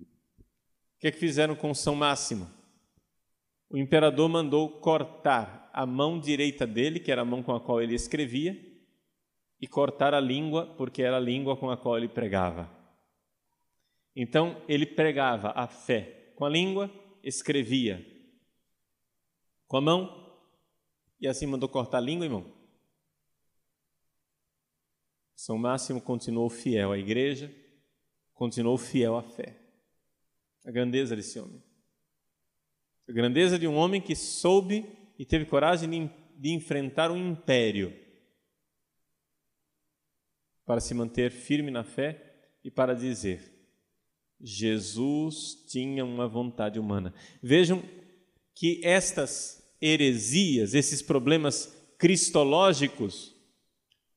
O 0.00 0.98
que 0.98 1.06
é 1.06 1.12
que 1.12 1.18
fizeram 1.18 1.54
com 1.54 1.72
São 1.72 1.94
Máximo? 1.94 2.50
O 3.70 3.78
imperador 3.78 4.28
mandou 4.28 4.68
cortar 4.80 5.70
a 5.72 5.86
mão 5.86 6.18
direita 6.18 6.66
dele, 6.66 6.98
que 6.98 7.12
era 7.12 7.22
a 7.22 7.24
mão 7.24 7.44
com 7.44 7.54
a 7.54 7.60
qual 7.60 7.80
ele 7.80 7.94
escrevia, 7.94 8.60
e 9.60 9.68
cortar 9.68 10.14
a 10.14 10.20
língua, 10.20 10.74
porque 10.76 11.00
era 11.00 11.18
a 11.18 11.20
língua 11.20 11.56
com 11.56 11.70
a 11.70 11.76
qual 11.76 11.96
ele 11.96 12.08
pregava. 12.08 12.68
Então, 14.16 14.60
ele 14.66 14.84
pregava 14.84 15.52
a 15.54 15.68
fé 15.68 16.32
com 16.34 16.44
a 16.44 16.48
língua, 16.48 16.90
escrevia 17.22 18.04
com 19.68 19.76
a 19.76 19.80
mão, 19.80 20.36
e 21.20 21.28
assim 21.28 21.46
mandou 21.46 21.68
cortar 21.68 22.00
língua 22.00 22.26
e 22.26 22.28
mão. 22.28 22.61
São 25.42 25.58
Máximo 25.58 26.00
continuou 26.00 26.48
fiel 26.48 26.92
à 26.92 26.98
igreja, 26.98 27.52
continuou 28.32 28.78
fiel 28.78 29.16
à 29.16 29.24
fé. 29.24 29.58
A 30.64 30.70
grandeza 30.70 31.16
desse 31.16 31.36
homem. 31.40 31.60
A 33.08 33.12
grandeza 33.12 33.58
de 33.58 33.66
um 33.66 33.74
homem 33.74 34.00
que 34.00 34.14
soube 34.14 34.86
e 35.18 35.26
teve 35.26 35.44
coragem 35.44 35.90
de, 35.90 36.10
de 36.38 36.50
enfrentar 36.50 37.10
um 37.10 37.16
império 37.16 37.92
para 40.64 40.80
se 40.80 40.94
manter 40.94 41.32
firme 41.32 41.72
na 41.72 41.82
fé 41.82 42.52
e 42.62 42.70
para 42.70 42.94
dizer: 42.94 43.52
Jesus 44.40 45.64
tinha 45.66 46.04
uma 46.04 46.28
vontade 46.28 46.78
humana. 46.78 47.12
Vejam 47.42 47.82
que 48.54 48.80
estas 48.84 49.60
heresias, 49.80 50.72
esses 50.72 51.02
problemas 51.02 51.66
cristológicos, 51.98 53.31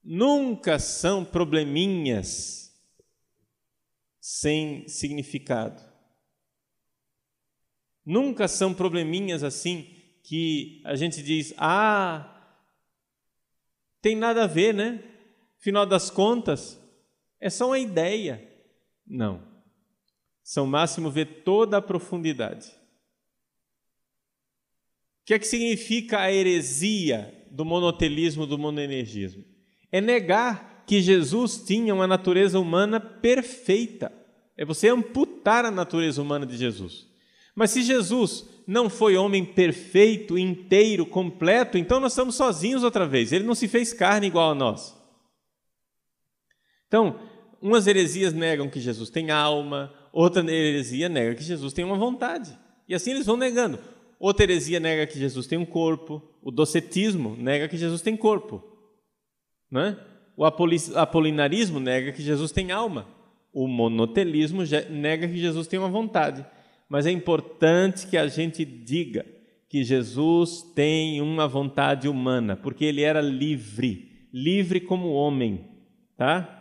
nunca 0.06 0.78
são 0.78 1.26
probleminhas 1.26 2.72
sem 4.22 4.88
significado. 4.88 5.82
Nunca 8.06 8.48
são 8.48 8.72
probleminhas 8.72 9.44
assim 9.44 9.92
que 10.22 10.80
a 10.86 10.96
gente 10.96 11.24
diz: 11.24 11.56
ah, 11.58 12.32
tem 14.00 14.16
nada 14.16 14.44
a 14.44 14.48
ver, 14.48 14.76
né? 14.76 15.04
Final 15.58 15.88
das 15.88 16.12
contas, 16.12 16.80
é 17.40 17.50
só 17.50 17.68
uma 17.68 17.80
ideia. 17.80 18.48
Não. 19.08 19.44
São 20.44 20.68
Máximo 20.68 21.10
vê 21.10 21.26
toda 21.26 21.78
a 21.78 21.82
profundidade. 21.82 22.70
O 25.22 25.26
que 25.26 25.34
é 25.34 25.40
que 25.40 25.48
significa 25.48 26.20
a 26.20 26.32
heresia 26.32 27.48
do 27.50 27.66
monotelismo, 27.66 28.46
do 28.46 28.60
monoenergismo? 28.60 29.55
É 29.92 30.02
negar 30.02 30.84
que 30.86 31.02
Jesus 31.02 31.58
tinha 31.58 31.94
uma 31.94 32.08
natureza 32.08 32.60
humana 32.60 33.00
perfeita. 33.00 34.12
É 34.58 34.64
você 34.64 34.90
amputar 34.90 35.66
a 35.66 35.72
natureza 35.72 36.22
humana 36.22 36.46
de 36.46 36.58
Jesus. 36.58 37.08
Mas 37.56 37.72
se 37.72 37.82
Jesus 37.82 38.46
não 38.68 38.90
foi 38.90 39.16
homem 39.16 39.46
perfeito, 39.46 40.38
inteiro, 40.38 41.06
completo, 41.06 41.78
então 41.78 42.00
nós 42.00 42.12
estamos 42.12 42.36
sozinhos 42.36 42.84
outra 42.84 43.08
vez. 43.08 43.32
Ele 43.32 43.46
não 43.46 43.56
se 43.56 43.68
fez 43.68 43.94
carne 43.94 44.28
igual 44.28 44.52
a 44.52 44.56
nós. 44.56 44.96
Então, 46.88 47.20
umas 47.62 47.88
heresias 47.88 48.34
negam 48.34 48.70
que 48.70 48.80
Jesus 48.80 49.10
tem 49.10 49.32
alma, 49.32 49.94
outra 50.12 50.42
heresia 50.50 51.10
nega 51.10 51.36
que 51.36 51.44
Jesus 51.44 51.74
tem 51.74 51.84
uma 51.84 51.98
vontade. 51.98 52.58
E 52.88 52.94
assim 52.94 53.12
eles 53.12 53.26
vão 53.26 53.38
negando. 53.38 53.80
Outra 54.20 54.44
heresia 54.44 54.80
nega 54.80 55.06
que 55.06 55.20
Jesus 55.20 55.48
tem 55.48 55.58
um 55.58 55.66
corpo, 55.66 56.22
o 56.42 56.52
docetismo 56.52 57.36
nega 57.38 57.68
que 57.68 57.78
Jesus 57.78 58.02
tem 58.02 58.16
corpo. 58.16 58.75
Né? 59.70 59.98
O 60.36 60.46
apolinarismo 60.46 61.80
nega 61.80 62.12
que 62.12 62.22
Jesus 62.22 62.52
tem 62.52 62.72
alma. 62.72 63.08
O 63.54 63.68
monotelismo 63.68 64.64
nega 64.90 65.28
que 65.28 65.38
Jesus 65.38 65.68
tem 65.68 65.80
uma 65.80 65.90
vontade 65.90 66.46
mas 66.88 67.06
é 67.06 67.12
importante 67.12 68.08
que 68.08 68.18
a 68.18 68.28
gente 68.28 68.64
diga 68.64 69.26
que 69.68 69.84
Jesus 69.84 70.62
tem 70.76 71.20
uma 71.22 71.48
vontade 71.48 72.08
humana, 72.08 72.56
porque 72.56 72.86
ele 72.86 73.02
era 73.02 73.20
livre, 73.20 74.30
livre 74.32 74.80
como 74.80 75.12
homem, 75.12 75.68
tá? 76.16 76.52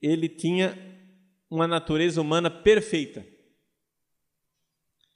Ele 0.00 0.28
tinha 0.28 0.78
uma 1.50 1.66
natureza 1.66 2.20
humana 2.20 2.50
perfeita. 2.50 3.26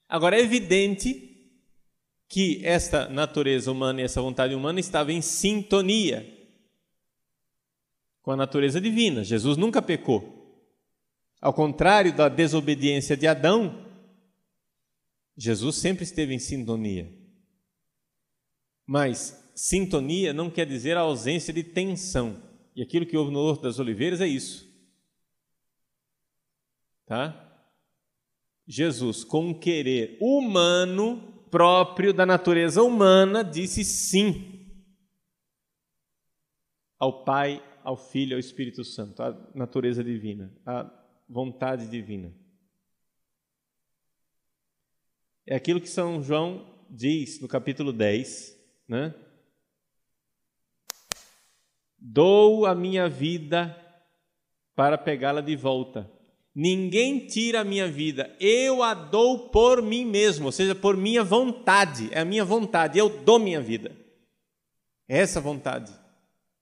Agora 0.08 0.36
é 0.36 0.40
evidente 0.40 1.35
que 2.28 2.60
esta 2.64 3.08
natureza 3.08 3.70
humana 3.70 4.00
e 4.00 4.04
essa 4.04 4.20
vontade 4.20 4.54
humana 4.54 4.80
estava 4.80 5.12
em 5.12 5.22
sintonia 5.22 6.34
com 8.22 8.32
a 8.32 8.36
natureza 8.36 8.80
divina. 8.80 9.22
Jesus 9.22 9.56
nunca 9.56 9.80
pecou. 9.80 10.34
Ao 11.40 11.52
contrário 11.52 12.14
da 12.14 12.28
desobediência 12.28 13.16
de 13.16 13.26
Adão, 13.26 13.86
Jesus 15.36 15.76
sempre 15.76 16.02
esteve 16.02 16.34
em 16.34 16.38
sintonia. 16.38 17.12
Mas 18.84 19.48
sintonia 19.54 20.32
não 20.32 20.50
quer 20.50 20.66
dizer 20.66 20.96
a 20.96 21.00
ausência 21.00 21.52
de 21.52 21.62
tensão. 21.62 22.42
E 22.74 22.82
aquilo 22.82 23.06
que 23.06 23.16
houve 23.16 23.30
no 23.30 23.38
Horto 23.38 23.62
das 23.62 23.78
Oliveiras 23.78 24.20
é 24.20 24.26
isso. 24.26 24.66
Tá? 27.06 27.42
Jesus, 28.66 29.22
com 29.22 29.48
um 29.48 29.54
querer 29.54 30.18
humano 30.20 31.35
próprio 31.50 32.12
da 32.12 32.26
natureza 32.26 32.82
humana, 32.82 33.42
disse 33.42 33.84
sim 33.84 34.56
ao 36.98 37.24
Pai, 37.24 37.62
ao 37.84 37.96
Filho, 37.96 38.34
ao 38.34 38.40
Espírito 38.40 38.84
Santo, 38.84 39.22
à 39.22 39.32
natureza 39.54 40.02
divina, 40.02 40.52
à 40.64 40.90
vontade 41.28 41.86
divina. 41.88 42.34
É 45.46 45.54
aquilo 45.54 45.80
que 45.80 45.88
São 45.88 46.22
João 46.22 46.84
diz 46.90 47.40
no 47.40 47.48
capítulo 47.48 47.92
10, 47.92 48.58
né? 48.88 49.14
Dou 51.98 52.66
a 52.66 52.74
minha 52.74 53.08
vida 53.08 53.74
para 54.74 54.98
pegá-la 54.98 55.40
de 55.40 55.56
volta. 55.56 56.10
Ninguém 56.58 57.26
tira 57.26 57.60
a 57.60 57.64
minha 57.64 57.86
vida, 57.86 58.34
eu 58.40 58.82
a 58.82 58.94
dou 58.94 59.50
por 59.50 59.82
mim 59.82 60.06
mesmo, 60.06 60.46
ou 60.46 60.52
seja, 60.52 60.74
por 60.74 60.96
minha 60.96 61.22
vontade, 61.22 62.08
é 62.12 62.20
a 62.20 62.24
minha 62.24 62.46
vontade, 62.46 62.98
eu 62.98 63.22
dou 63.22 63.38
minha 63.38 63.60
vida. 63.60 63.94
É 65.06 65.18
essa 65.18 65.38
vontade 65.38 65.92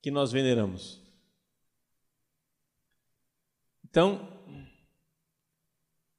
que 0.02 0.10
nós 0.10 0.32
veneramos. 0.32 1.00
Então, 3.84 4.28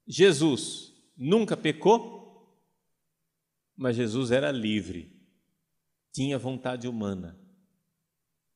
Jesus 0.08 0.94
nunca 1.14 1.54
pecou, 1.54 2.58
mas 3.76 3.94
Jesus 3.94 4.30
era 4.30 4.50
livre, 4.50 5.14
tinha 6.10 6.38
vontade 6.38 6.88
humana. 6.88 7.38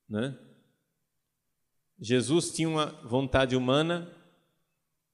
Né? 0.09 0.35
Jesus 2.01 2.51
tinha 2.53 2.71
uma 2.71 2.87
vontade 3.07 3.55
humana 3.55 4.17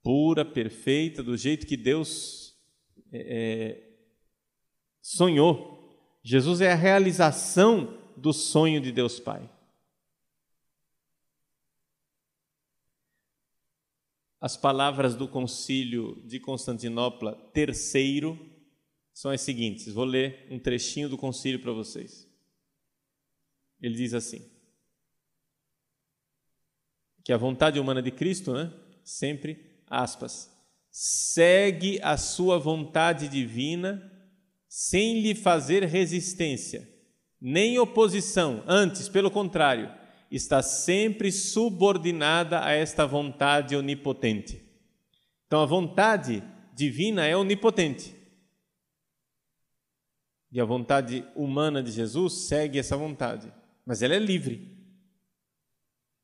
pura, 0.07 0.45
perfeita, 0.45 1.21
do 1.21 1.37
jeito 1.37 1.67
que 1.67 1.77
Deus 1.77 2.57
é, 3.11 3.19
é 3.19 3.97
sonhou. 5.03 6.01
Jesus 6.23 6.61
é 6.61 6.71
a 6.71 6.77
realização 6.77 8.01
do 8.17 8.33
sonho 8.33 8.81
de 8.81 8.93
Deus 8.93 9.19
Pai. 9.19 9.51
As 14.41 14.57
palavras 14.57 15.17
do 15.17 15.27
concílio 15.27 16.23
de 16.25 16.39
Constantinopla 16.39 17.35
terceiro 17.53 18.39
são 19.13 19.33
as 19.33 19.41
seguintes. 19.41 19.93
Vou 19.93 20.05
ler 20.05 20.47
um 20.49 20.59
trechinho 20.61 21.09
do 21.09 21.19
concílio 21.19 21.59
para 21.59 21.73
vocês. 21.73 22.31
Ele 23.83 23.97
diz 23.97 24.15
assim: 24.15 24.49
que 27.25 27.33
a 27.33 27.37
vontade 27.37 27.81
humana 27.81 28.01
de 28.01 28.13
Cristo, 28.13 28.53
né? 28.53 28.73
Sempre 29.03 29.66
aspas, 29.89 30.51
segue 30.91 32.01
a 32.03 32.17
sua 32.17 32.59
vontade 32.59 33.29
divina 33.29 34.13
sem 34.69 35.21
lhe 35.21 35.35
fazer 35.35 35.85
resistência, 35.85 36.89
nem 37.41 37.79
oposição, 37.79 38.63
antes, 38.67 39.09
pelo 39.09 39.31
contrário, 39.31 39.91
está 40.31 40.63
sempre 40.63 41.31
subordinada 41.31 42.65
a 42.65 42.73
esta 42.73 43.07
vontade 43.07 43.77
onipotente. 43.77 44.63
Então, 45.47 45.63
a 45.63 45.67
vontade 45.67 46.43
divina 46.75 47.25
é 47.25 47.37
onipotente. 47.37 48.15
E 50.51 50.61
a 50.61 50.65
vontade 50.65 51.25
humana 51.35 51.83
de 51.83 51.91
Jesus 51.91 52.47
segue 52.49 52.79
essa 52.79 52.97
vontade, 52.97 53.53
mas 53.85 54.03
ela 54.03 54.15
é 54.15 54.19
livre. 54.19 54.77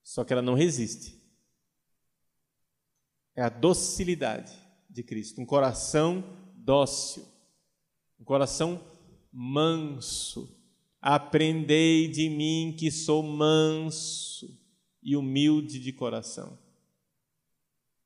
Só 0.03 0.25
que 0.25 0.33
ela 0.33 0.43
não 0.43 0.55
resiste. 0.55 1.22
É 3.35 3.43
a 3.43 3.49
docilidade 3.49 4.53
de 4.89 5.03
Cristo, 5.03 5.41
um 5.41 5.47
coração 5.47 6.25
dócil, 6.55 7.27
um 8.21 8.25
coração 8.25 8.85
manso. 9.33 10.59
Aprendei 11.01 12.09
de 12.09 12.29
mim 12.29 12.77
que 12.79 12.91
sou 12.91 13.23
manso 13.23 14.61
e 15.03 15.17
humilde 15.17 15.81
de 15.81 15.93
coração. 15.93 16.59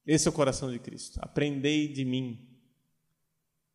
Esse 0.06 0.28
é 0.28 0.30
o 0.30 0.34
coração 0.34 0.70
de 0.70 0.78
Cristo. 0.78 1.18
Aprendei 1.20 1.88
de 1.88 2.04
mim. 2.04 2.48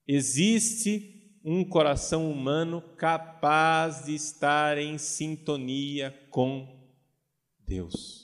Existe 0.08 1.40
um 1.44 1.64
coração 1.64 2.32
humano 2.32 2.82
capaz 2.98 4.06
de 4.06 4.16
estar 4.16 4.78
em 4.78 4.98
sintonia 4.98 6.12
com 6.30 6.90
Deus. 7.60 8.21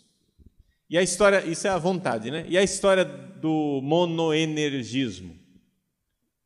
E 0.90 0.98
a 0.98 1.02
história, 1.02 1.46
isso 1.46 1.68
é 1.68 1.70
a 1.70 1.78
vontade, 1.78 2.32
né? 2.32 2.46
E 2.48 2.58
a 2.58 2.64
história 2.64 3.04
do 3.04 3.82
monoenergismo. 3.84 5.34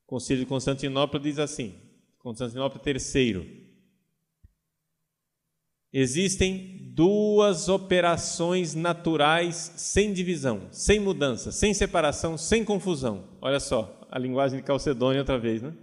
O 0.04 0.08
Conselho 0.08 0.39
de 0.39 0.46
Constantinopla 0.46 1.20
diz 1.20 1.38
assim: 1.38 1.76
Constantinopla 2.20 2.82
III. 2.84 3.62
Existem 5.94 6.94
duas 6.94 7.68
operações 7.68 8.74
naturais 8.74 9.74
sem 9.76 10.14
divisão, 10.14 10.68
sem 10.72 11.00
mudança, 11.00 11.52
sem 11.52 11.74
separação, 11.74 12.38
sem 12.38 12.64
confusão. 12.64 13.26
Olha 13.42 13.60
só, 13.60 14.08
a 14.10 14.18
linguagem 14.18 14.60
de 14.60 14.66
Calcedônia 14.66 15.22
outra 15.22 15.38
vez, 15.38 15.62
né? 15.62 15.74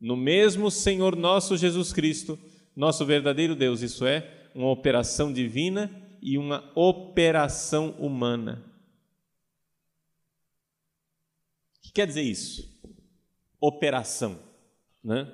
No 0.00 0.16
mesmo 0.16 0.70
Senhor 0.70 1.16
nosso 1.16 1.56
Jesus 1.56 1.92
Cristo, 1.92 2.38
nosso 2.74 3.06
verdadeiro 3.06 3.54
Deus, 3.54 3.80
isso 3.80 4.04
é, 4.04 4.48
uma 4.54 4.70
operação 4.70 5.32
divina 5.32 5.90
e 6.26 6.36
uma 6.36 6.72
operação 6.74 7.90
humana. 8.00 8.68
O 11.78 11.82
que 11.82 11.92
quer 11.92 12.04
dizer 12.04 12.22
isso? 12.22 12.68
Operação, 13.60 14.36
né? 15.04 15.32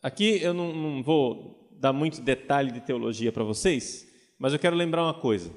Aqui 0.00 0.40
eu 0.40 0.54
não, 0.54 0.72
não 0.72 1.02
vou 1.02 1.68
dar 1.72 1.92
muito 1.92 2.22
detalhe 2.22 2.70
de 2.70 2.80
teologia 2.80 3.32
para 3.32 3.42
vocês, 3.42 4.06
mas 4.38 4.52
eu 4.52 4.60
quero 4.60 4.76
lembrar 4.76 5.02
uma 5.02 5.20
coisa. 5.20 5.50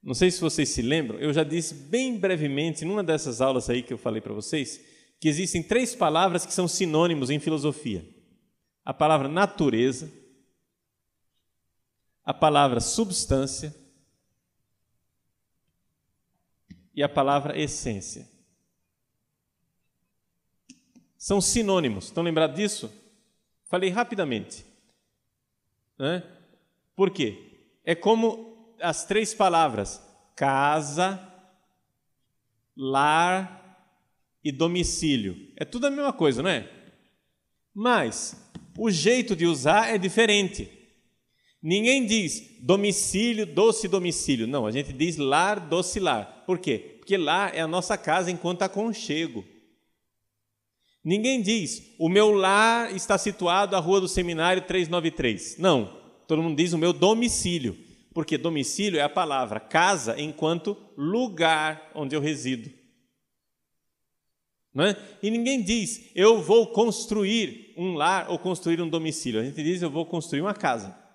Não 0.00 0.14
sei 0.14 0.30
se 0.30 0.40
vocês 0.40 0.68
se 0.68 0.80
lembram, 0.80 1.18
eu 1.18 1.32
já 1.32 1.42
disse 1.42 1.74
bem 1.74 2.16
brevemente, 2.16 2.84
numa 2.84 3.02
dessas 3.02 3.40
aulas 3.40 3.68
aí 3.68 3.82
que 3.82 3.92
eu 3.92 3.98
falei 3.98 4.20
para 4.20 4.32
vocês, 4.32 4.80
que 5.20 5.28
existem 5.28 5.60
três 5.60 5.92
palavras 5.92 6.46
que 6.46 6.54
são 6.54 6.68
sinônimos 6.68 7.30
em 7.30 7.40
filosofia: 7.40 8.06
a 8.84 8.94
palavra 8.94 9.26
natureza, 9.26 10.24
a 12.26 12.34
palavra 12.34 12.80
substância 12.80 13.72
e 16.92 17.00
a 17.00 17.08
palavra 17.08 17.56
essência. 17.56 18.28
São 21.16 21.40
sinônimos. 21.40 22.06
Estão 22.06 22.24
lembrados 22.24 22.56
disso? 22.56 22.92
Falei 23.66 23.90
rapidamente. 23.90 24.66
Né? 25.96 26.22
Por 26.96 27.10
quê? 27.10 27.70
É 27.84 27.94
como 27.94 28.74
as 28.80 29.04
três 29.04 29.32
palavras: 29.32 30.02
casa, 30.34 31.20
lar 32.76 33.86
e 34.42 34.50
domicílio. 34.50 35.52
É 35.56 35.64
tudo 35.64 35.86
a 35.86 35.90
mesma 35.90 36.12
coisa, 36.12 36.42
não 36.42 36.50
é? 36.50 36.68
Mas 37.72 38.50
o 38.76 38.90
jeito 38.90 39.36
de 39.36 39.46
usar 39.46 39.94
é 39.94 39.98
diferente. 39.98 40.75
Ninguém 41.62 42.06
diz 42.06 42.58
domicílio, 42.60 43.46
doce 43.46 43.88
domicílio. 43.88 44.46
Não, 44.46 44.66
a 44.66 44.70
gente 44.70 44.92
diz 44.92 45.16
lar, 45.16 45.58
doce 45.58 45.98
lar. 45.98 46.44
Por 46.46 46.58
quê? 46.58 46.96
Porque 46.98 47.16
lar 47.16 47.54
é 47.54 47.60
a 47.60 47.66
nossa 47.66 47.96
casa 47.96 48.30
enquanto 48.30 48.62
aconchego. 48.62 49.44
Ninguém 51.04 51.40
diz 51.40 51.94
o 51.98 52.08
meu 52.08 52.32
lar 52.32 52.94
está 52.94 53.16
situado 53.16 53.76
à 53.76 53.78
Rua 53.78 54.00
do 54.00 54.08
Seminário 54.08 54.62
393. 54.62 55.56
Não, 55.58 55.96
todo 56.26 56.42
mundo 56.42 56.56
diz 56.56 56.72
o 56.72 56.78
meu 56.78 56.92
domicílio. 56.92 57.76
Porque 58.12 58.38
domicílio 58.38 58.98
é 58.98 59.02
a 59.02 59.08
palavra 59.08 59.60
casa 59.60 60.20
enquanto 60.20 60.76
lugar 60.96 61.90
onde 61.94 62.16
eu 62.16 62.20
resido. 62.20 62.70
É? 64.78 64.96
E 65.22 65.30
ninguém 65.30 65.62
diz 65.62 66.10
eu 66.14 66.42
vou 66.42 66.66
construir 66.66 67.72
um 67.76 67.94
lar 67.94 68.28
ou 68.28 68.38
construir 68.38 68.80
um 68.80 68.88
domicílio. 68.88 69.40
A 69.40 69.44
gente 69.44 69.62
diz 69.62 69.80
eu 69.82 69.90
vou 69.90 70.04
construir 70.04 70.40
uma 70.40 70.54
casa. 70.54 71.05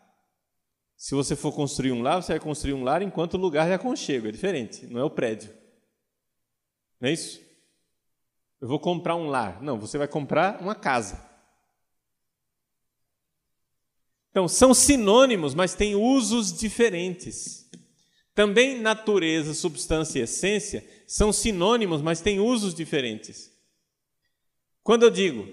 Se 1.02 1.16
você 1.16 1.36
for 1.36 1.52
construir 1.52 1.92
um 1.92 2.04
lar, 2.04 2.22
você 2.22 2.34
vai 2.34 2.40
construir 2.40 2.74
um 2.74 2.84
lar 2.84 3.02
enquanto 3.02 3.36
lugar 3.36 3.66
de 3.66 3.74
aconchego, 3.74 4.28
é 4.28 4.32
diferente, 4.32 4.86
não 4.86 5.02
é 5.02 5.04
o 5.04 5.10
prédio. 5.10 5.52
Não 7.00 7.10
é 7.10 7.12
isso? 7.12 7.42
Eu 8.62 8.68
vou 8.68 8.80
comprar 8.80 9.16
um 9.16 9.28
lar. 9.28 9.64
Não, 9.64 9.80
você 9.80 9.98
vai 9.98 10.08
comprar 10.08 10.62
uma 10.62 10.76
casa. 10.76 11.28
Então, 14.30 14.48
são 14.48 14.76
sinônimos, 14.76 15.56
mas 15.56 15.74
têm 15.74 15.96
usos 15.96 16.54
diferentes. 16.54 17.68
Também 18.36 18.80
natureza, 18.80 19.56
substância 19.56 20.20
e 20.20 20.22
essência 20.22 20.88
são 21.08 21.34
sinônimos, 21.34 22.00
mas 22.00 22.22
têm 22.22 22.40
usos 22.40 22.76
diferentes. 22.76 23.52
Quando 24.84 25.02
eu 25.02 25.10
digo, 25.10 25.48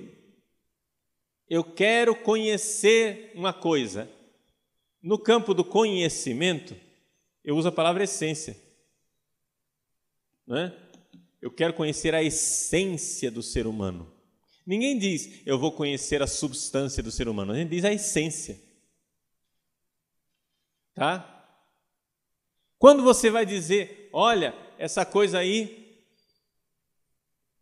eu 1.48 1.64
quero 1.64 2.14
conhecer 2.14 3.32
uma 3.34 3.54
coisa, 3.54 4.10
no 5.02 5.18
campo 5.18 5.54
do 5.54 5.64
conhecimento, 5.64 6.76
eu 7.44 7.56
uso 7.56 7.68
a 7.68 7.72
palavra 7.72 8.04
essência. 8.04 8.56
Não 10.46 10.56
é? 10.56 10.76
Eu 11.40 11.50
quero 11.50 11.72
conhecer 11.74 12.14
a 12.14 12.22
essência 12.22 13.30
do 13.30 13.42
ser 13.42 13.66
humano. 13.66 14.12
Ninguém 14.66 14.98
diz, 14.98 15.40
eu 15.46 15.58
vou 15.58 15.72
conhecer 15.72 16.22
a 16.22 16.26
substância 16.26 17.02
do 17.02 17.10
ser 17.10 17.28
humano. 17.28 17.52
A 17.52 17.56
gente 17.56 17.70
diz 17.70 17.84
a 17.84 17.92
essência. 17.92 18.60
Tá? 20.94 21.34
Quando 22.78 23.02
você 23.02 23.30
vai 23.30 23.46
dizer, 23.46 24.10
olha, 24.12 24.54
essa 24.78 25.06
coisa 25.06 25.38
aí, 25.38 26.04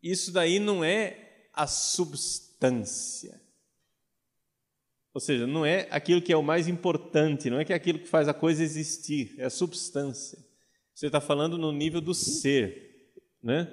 isso 0.01 0.31
daí 0.31 0.59
não 0.59 0.83
é 0.83 1.49
a 1.53 1.65
substância. 1.65 3.41
Ou 5.17 5.19
seja, 5.19 5.47
não 5.47 5.65
é 5.65 5.87
aquilo 5.89 6.21
que 6.21 6.31
é 6.31 6.37
o 6.37 6.43
mais 6.43 6.67
importante, 6.67 7.49
não 7.49 7.59
é 7.59 7.65
que 7.65 7.73
é 7.73 7.75
aquilo 7.75 7.97
que 7.97 8.07
faz 8.07 8.27
a 8.27 8.35
coisa 8.35 8.61
existir, 8.61 9.33
é 9.39 9.45
a 9.45 9.49
substância. 9.49 10.37
Você 10.93 11.07
está 11.07 11.19
falando 11.19 11.57
no 11.57 11.71
nível 11.71 11.99
do 11.99 12.13
ser, 12.13 13.15
né? 13.41 13.67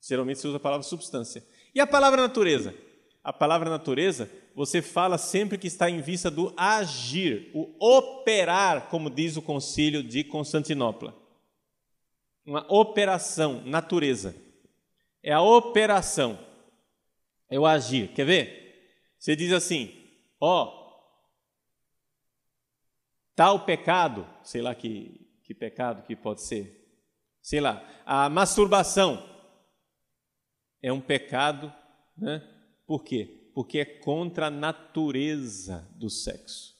Geralmente 0.00 0.40
se 0.40 0.48
usa 0.48 0.56
a 0.56 0.60
palavra 0.60 0.82
substância. 0.82 1.44
E 1.74 1.80
a 1.80 1.86
palavra 1.86 2.22
natureza? 2.22 2.74
A 3.22 3.30
palavra 3.30 3.68
natureza, 3.68 4.30
você 4.54 4.80
fala 4.80 5.18
sempre 5.18 5.58
que 5.58 5.66
está 5.66 5.90
em 5.90 6.00
vista 6.00 6.30
do 6.30 6.50
agir, 6.56 7.50
o 7.52 7.74
operar, 7.78 8.88
como 8.88 9.10
diz 9.10 9.36
o 9.36 9.42
concílio 9.42 10.02
de 10.02 10.24
Constantinopla. 10.24 11.14
Uma 12.42 12.64
operação, 12.72 13.62
natureza. 13.66 14.34
É 15.22 15.30
a 15.30 15.42
operação, 15.42 16.38
é 17.50 17.60
o 17.60 17.66
agir. 17.66 18.08
Quer 18.14 18.24
ver? 18.24 18.67
Você 19.18 19.34
diz 19.34 19.52
assim: 19.52 19.92
ó, 20.40 20.72
tal 23.34 23.64
pecado, 23.64 24.26
sei 24.42 24.62
lá 24.62 24.74
que, 24.74 25.28
que 25.42 25.54
pecado 25.54 26.02
que 26.02 26.14
pode 26.14 26.42
ser, 26.42 27.02
sei 27.40 27.60
lá, 27.60 27.82
a 28.04 28.28
masturbação. 28.28 29.36
é 30.80 30.92
um 30.92 31.00
pecado, 31.00 31.72
né? 32.16 32.42
Por 32.86 33.02
quê? 33.02 33.50
Porque 33.54 33.80
é 33.80 33.84
contra 33.84 34.46
a 34.46 34.50
natureza 34.50 35.88
do 35.96 36.08
sexo. 36.08 36.76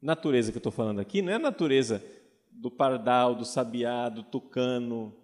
Natureza 0.00 0.50
que 0.50 0.56
eu 0.56 0.60
estou 0.60 0.72
falando 0.72 1.00
aqui 1.00 1.20
não 1.20 1.32
é 1.32 1.36
a 1.36 1.40
natureza 1.40 2.02
do 2.50 2.70
pardal, 2.70 3.34
do 3.34 3.44
sabiá, 3.44 4.08
do 4.08 4.22
tucano, 4.22 5.16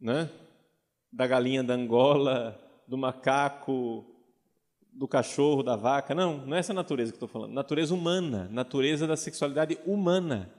né? 0.00 0.30
da 1.12 1.26
galinha 1.26 1.64
da 1.64 1.74
Angola, 1.74 2.60
do 2.86 2.98
macaco, 2.98 4.04
do 4.96 5.06
cachorro, 5.06 5.62
da 5.62 5.76
vaca. 5.76 6.14
Não, 6.14 6.46
não 6.46 6.56
é 6.56 6.60
essa 6.60 6.72
natureza 6.72 7.12
que 7.12 7.16
estou 7.16 7.28
falando. 7.28 7.52
Natureza 7.52 7.94
humana, 7.94 8.48
natureza 8.50 9.06
da 9.06 9.16
sexualidade 9.16 9.78
humana. 9.84 10.50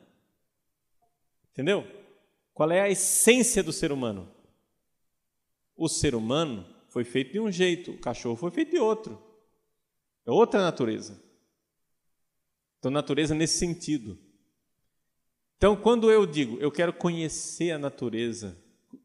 Entendeu? 1.51 1.85
Qual 2.53 2.71
é 2.71 2.81
a 2.81 2.89
essência 2.89 3.63
do 3.63 3.73
ser 3.73 3.91
humano? 3.91 4.31
O 5.75 5.89
ser 5.89 6.13
humano 6.13 6.65
foi 6.87 7.03
feito 7.03 7.33
de 7.33 7.39
um 7.39 7.51
jeito, 7.51 7.91
o 7.91 7.99
cachorro 7.99 8.35
foi 8.35 8.51
feito 8.51 8.71
de 8.71 8.79
outro. 8.79 9.21
É 10.25 10.31
outra 10.31 10.61
natureza. 10.61 11.21
Então, 12.77 12.91
natureza 12.91 13.33
nesse 13.33 13.57
sentido. 13.57 14.17
Então, 15.57 15.75
quando 15.75 16.11
eu 16.11 16.27
digo 16.27 16.57
eu 16.59 16.71
quero 16.71 16.93
conhecer 16.93 17.71
a 17.71 17.79
natureza, 17.79 18.55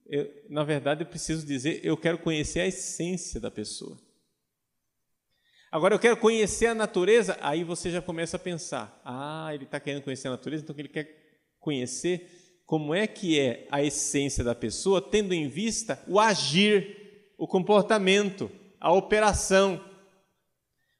eu, 0.04 0.30
na 0.50 0.62
verdade 0.62 1.02
eu 1.02 1.06
preciso 1.06 1.46
dizer 1.46 1.80
eu 1.82 1.96
quero 1.96 2.18
conhecer 2.18 2.60
a 2.60 2.66
essência 2.66 3.40
da 3.40 3.50
pessoa. 3.50 3.98
Agora 5.72 5.94
eu 5.94 5.98
quero 5.98 6.16
conhecer 6.16 6.66
a 6.66 6.74
natureza, 6.74 7.36
aí 7.40 7.64
você 7.64 7.90
já 7.90 8.00
começa 8.00 8.36
a 8.36 8.40
pensar: 8.40 9.00
ah, 9.04 9.52
ele 9.52 9.64
está 9.64 9.80
querendo 9.80 10.04
conhecer 10.04 10.28
a 10.28 10.32
natureza, 10.32 10.62
então 10.62 10.76
ele 10.78 10.88
quer 10.88 11.42
conhecer 11.58 12.62
como 12.64 12.94
é 12.94 13.06
que 13.06 13.40
é 13.40 13.66
a 13.70 13.82
essência 13.82 14.44
da 14.44 14.54
pessoa, 14.54 15.02
tendo 15.02 15.32
em 15.32 15.48
vista 15.48 16.00
o 16.06 16.20
agir, 16.20 17.32
o 17.38 17.48
comportamento, 17.48 18.50
a 18.78 18.92
operação. 18.92 19.82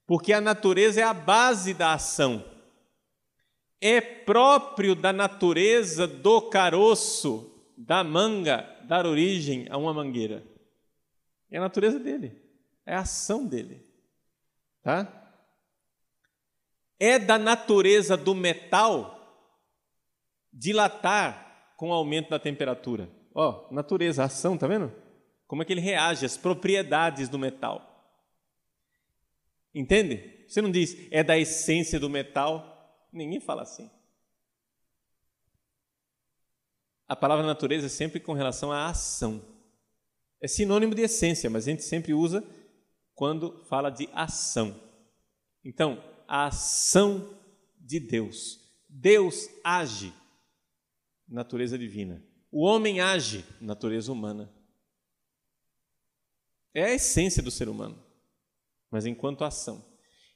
Porque 0.07 0.33
a 0.33 0.41
natureza 0.41 1.01
é 1.01 1.05
a 1.05 1.15
base 1.15 1.73
da 1.75 1.93
ação 1.93 2.45
é 3.83 4.01
próprio 4.01 4.95
da 4.95 5.13
natureza 5.13 6.07
do 6.07 6.41
caroço 6.43 7.53
da 7.77 8.05
manga 8.05 8.65
dar 8.85 9.05
origem 9.05 9.67
a 9.69 9.77
uma 9.77 9.93
mangueira. 9.93 10.45
É 11.51 11.59
a 11.59 11.63
natureza 11.63 11.99
dele, 11.99 12.33
é 12.87 12.95
a 12.95 13.01
ação 13.01 13.45
dele. 13.45 13.85
Tá? 14.83 15.21
É 16.99 17.19
da 17.19 17.39
natureza 17.39 18.17
do 18.17 18.35
metal 18.35 19.19
dilatar 20.53 21.75
com 21.77 21.91
o 21.91 21.93
aumento 21.93 22.31
da 22.31 22.39
temperatura. 22.39 23.09
Ó, 23.35 23.69
oh, 23.71 23.75
natureza, 23.75 24.25
ação, 24.25 24.59
tá 24.59 24.67
vendo? 24.67 24.93
Como 25.47 25.63
é 25.63 25.65
que 25.65 25.73
ele 25.73 25.81
reage 25.81 26.27
às 26.27 26.37
propriedades 26.37 27.29
do 27.29 27.39
metal. 27.39 27.89
Entende? 29.75 30.45
Você 30.47 30.61
não 30.61 30.71
diz 30.71 30.97
é 31.11 31.25
da 31.25 31.39
essência 31.39 31.99
do 31.99 32.11
metal 32.11 32.73
Ninguém 33.13 33.41
fala 33.41 33.63
assim. 33.63 33.91
A 37.07 37.15
palavra 37.15 37.45
natureza 37.45 37.87
é 37.87 37.91
sempre 37.91 38.19
com 38.19 38.33
relação 38.33 38.73
à 38.73 38.89
ação. 38.89 39.45
É 40.41 40.49
sinônimo 40.49 40.95
de 40.95 41.03
essência, 41.03 41.51
mas 41.51 41.69
a 41.69 41.71
gente 41.71 41.83
sempre 41.83 42.15
usa 42.15 42.43
quando 43.23 43.65
fala 43.69 43.89
de 43.89 44.09
ação. 44.13 44.75
Então, 45.65 46.03
a 46.27 46.47
ação 46.47 47.39
de 47.79 48.01
Deus. 48.01 48.59
Deus 48.89 49.49
age, 49.63 50.13
natureza 51.29 51.79
divina. 51.79 52.21
O 52.51 52.65
homem 52.65 53.01
age, 53.01 53.45
natureza 53.61 54.11
humana. 54.11 54.53
É 56.75 56.83
a 56.83 56.95
essência 56.95 57.41
do 57.41 57.51
ser 57.53 57.69
humano, 57.69 58.05
mas 58.91 59.07
enquanto 59.07 59.45
ação. 59.45 59.87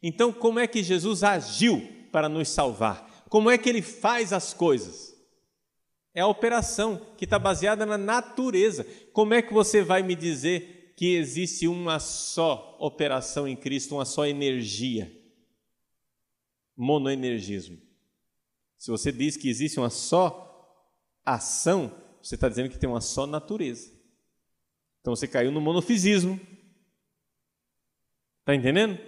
Então, 0.01 0.32
como 0.32 0.61
é 0.61 0.68
que 0.68 0.80
Jesus 0.80 1.24
agiu 1.24 1.82
para 2.12 2.28
nos 2.28 2.49
salvar. 2.51 3.24
Como 3.28 3.51
é 3.51 3.59
que 3.59 3.68
ele 3.68 3.82
faz 3.82 4.32
as 4.32 4.55
coisas? 4.55 5.12
É 6.14 6.20
a 6.20 6.28
operação 6.28 7.05
que 7.18 7.24
está 7.24 7.37
baseada 7.37 7.84
na 7.84 7.99
natureza. 7.99 8.87
Como 9.12 9.34
é 9.34 9.43
que 9.43 9.53
você 9.53 9.82
vai 9.82 10.05
me 10.05 10.14
dizer 10.14 10.76
que 10.97 11.15
existe 11.15 11.69
uma 11.69 12.01
só 12.01 12.75
operação 12.81 13.47
em 13.47 13.55
Cristo, 13.55 13.95
uma 13.95 14.07
só 14.07 14.27
energia? 14.27 15.15
Monoenergismo. 16.75 17.79
Se 18.79 18.91
você 18.91 19.13
diz 19.13 19.37
que 19.37 19.49
existe 19.49 19.79
uma 19.79 19.91
só 19.91 20.43
ação, 21.25 21.95
você 22.23 22.35
está 22.35 22.49
dizendo 22.49 22.71
que 22.71 22.79
tem 22.79 22.89
uma 22.89 23.03
só 23.03 23.27
natureza. 23.27 23.93
Então 25.01 25.15
você 25.15 25.29
caiu 25.29 25.53
no 25.53 25.61
monofisismo. 25.61 26.41
Está 28.41 28.55
entendendo? 28.55 28.99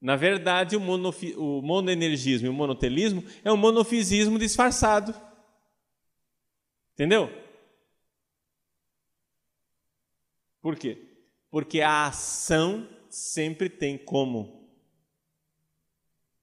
Na 0.00 0.16
verdade, 0.16 0.76
o, 0.76 0.80
monofi, 0.80 1.34
o 1.36 1.62
monoenergismo 1.62 2.46
e 2.46 2.50
o 2.50 2.52
monotelismo 2.52 3.24
é 3.42 3.50
um 3.50 3.56
monofisismo 3.56 4.38
disfarçado. 4.38 5.14
Entendeu? 6.92 7.41
Por 10.62 10.76
quê? 10.76 11.18
Porque 11.50 11.82
a 11.82 12.06
ação 12.06 12.88
sempre 13.10 13.68
tem 13.68 13.98
como 13.98 14.70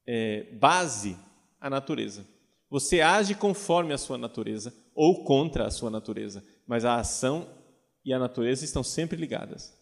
é, 0.06 0.44
base 0.54 1.18
a 1.60 1.70
natureza. 1.70 2.28
Você 2.70 3.02
age 3.02 3.34
conforme 3.34 3.94
a 3.94 3.98
sua 3.98 4.18
natureza 4.18 4.76
ou 4.94 5.24
contra 5.24 5.66
a 5.66 5.72
sua 5.72 5.90
natureza, 5.90 6.46
mas 6.68 6.86
a 6.86 6.98
ação 6.98 7.50
e 8.06 8.14
a 8.14 8.20
natureza 8.20 8.66
estão 8.66 8.84
sempre 8.84 9.18
ligadas. 9.18 9.76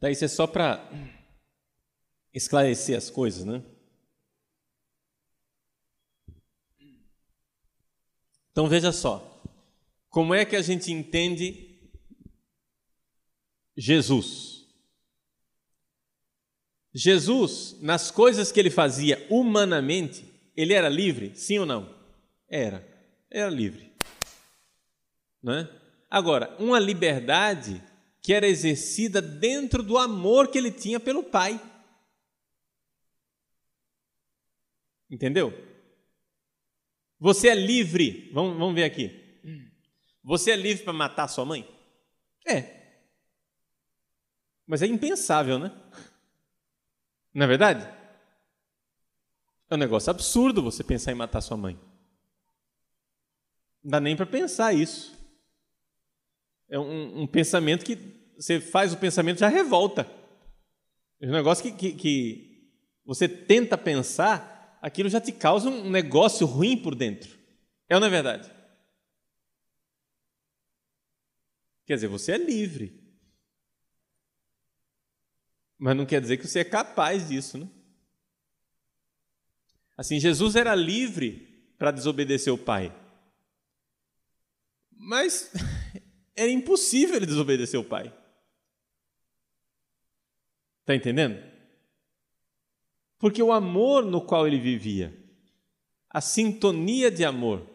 Daí 0.00 0.12
isso 0.12 0.24
é 0.24 0.28
só 0.28 0.46
para 0.46 0.88
esclarecer 2.32 2.96
as 2.96 3.10
coisas, 3.10 3.44
né? 3.44 3.62
Então 8.52 8.68
veja 8.68 8.92
só, 8.92 9.37
como 10.08 10.34
é 10.34 10.44
que 10.44 10.56
a 10.56 10.62
gente 10.62 10.92
entende 10.92 11.78
Jesus? 13.76 14.66
Jesus, 16.94 17.76
nas 17.80 18.10
coisas 18.10 18.50
que 18.50 18.58
ele 18.58 18.70
fazia 18.70 19.24
humanamente, 19.30 20.24
ele 20.56 20.72
era 20.74 20.88
livre, 20.88 21.34
sim 21.36 21.58
ou 21.58 21.66
não? 21.66 21.94
Era, 22.48 22.86
era 23.30 23.48
livre. 23.48 23.92
Não 25.42 25.52
é? 25.54 25.70
Agora, 26.10 26.56
uma 26.58 26.78
liberdade 26.78 27.82
que 28.22 28.32
era 28.32 28.48
exercida 28.48 29.22
dentro 29.22 29.82
do 29.82 29.96
amor 29.96 30.48
que 30.48 30.58
ele 30.58 30.72
tinha 30.72 30.98
pelo 30.98 31.22
Pai. 31.22 31.60
Entendeu? 35.10 35.52
Você 37.20 37.48
é 37.48 37.54
livre. 37.54 38.30
Vamos, 38.32 38.58
vamos 38.58 38.74
ver 38.74 38.84
aqui. 38.84 39.27
Você 40.28 40.50
é 40.50 40.56
livre 40.56 40.84
para 40.84 40.92
matar 40.92 41.26
sua 41.26 41.46
mãe? 41.46 41.66
É. 42.46 42.98
Mas 44.66 44.82
é 44.82 44.86
impensável, 44.86 45.58
né? 45.58 45.72
Não 47.32 47.44
é 47.44 47.48
verdade? 47.48 47.88
É 49.70 49.74
um 49.74 49.78
negócio 49.78 50.10
absurdo 50.10 50.62
você 50.62 50.84
pensar 50.84 51.12
em 51.12 51.14
matar 51.14 51.40
sua 51.40 51.56
mãe. 51.56 51.80
Não 53.82 53.90
dá 53.90 54.00
nem 54.00 54.14
para 54.14 54.26
pensar 54.26 54.74
isso. 54.74 55.16
É 56.68 56.78
um, 56.78 57.22
um 57.22 57.26
pensamento 57.26 57.82
que 57.82 57.96
você 58.36 58.60
faz 58.60 58.92
o 58.92 58.98
pensamento 58.98 59.38
já 59.38 59.48
revolta. 59.48 60.06
É 61.22 61.26
um 61.26 61.32
negócio 61.32 61.64
que, 61.64 61.72
que, 61.72 61.92
que 61.94 62.70
você 63.02 63.26
tenta 63.26 63.78
pensar, 63.78 64.78
aquilo 64.82 65.08
já 65.08 65.22
te 65.22 65.32
causa 65.32 65.70
um 65.70 65.88
negócio 65.88 66.46
ruim 66.46 66.76
por 66.76 66.94
dentro. 66.94 67.34
É 67.88 67.94
ou 67.94 68.00
não 68.00 68.08
é 68.08 68.10
verdade? 68.10 68.57
Quer 71.88 71.94
dizer, 71.94 72.08
você 72.08 72.32
é 72.32 72.36
livre. 72.36 73.02
Mas 75.78 75.96
não 75.96 76.04
quer 76.04 76.20
dizer 76.20 76.36
que 76.36 76.46
você 76.46 76.58
é 76.58 76.64
capaz 76.64 77.28
disso, 77.28 77.56
né? 77.56 77.66
Assim, 79.96 80.20
Jesus 80.20 80.54
era 80.54 80.74
livre 80.74 81.72
para 81.78 81.90
desobedecer 81.90 82.52
o 82.52 82.58
Pai. 82.58 82.94
Mas 84.90 85.50
era 86.36 86.50
impossível 86.50 87.16
ele 87.16 87.24
desobedecer 87.24 87.80
o 87.80 87.84
Pai. 87.84 88.14
Está 90.80 90.94
entendendo? 90.94 91.42
Porque 93.18 93.42
o 93.42 93.50
amor 93.50 94.04
no 94.04 94.26
qual 94.26 94.46
ele 94.46 94.60
vivia, 94.60 95.18
a 96.10 96.20
sintonia 96.20 97.10
de 97.10 97.24
amor, 97.24 97.66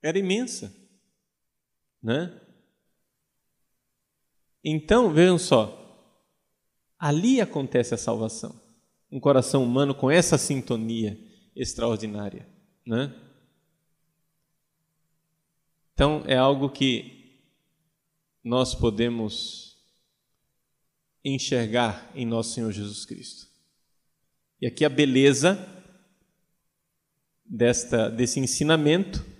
era 0.00 0.18
imensa. 0.18 0.83
Né? 2.04 2.38
Então, 4.62 5.10
vejam 5.10 5.38
só, 5.38 5.80
ali 6.98 7.40
acontece 7.40 7.94
a 7.94 7.98
salvação. 7.98 8.60
Um 9.10 9.18
coração 9.18 9.64
humano 9.64 9.94
com 9.94 10.10
essa 10.10 10.36
sintonia 10.36 11.18
extraordinária. 11.56 12.46
Né? 12.86 13.18
Então, 15.94 16.22
é 16.26 16.36
algo 16.36 16.68
que 16.68 17.40
nós 18.42 18.74
podemos 18.74 19.78
enxergar 21.24 22.12
em 22.14 22.26
nosso 22.26 22.52
Senhor 22.52 22.70
Jesus 22.70 23.06
Cristo. 23.06 23.48
E 24.60 24.66
aqui 24.66 24.84
a 24.84 24.90
beleza 24.90 25.58
desta, 27.46 28.10
desse 28.10 28.40
ensinamento 28.40 29.33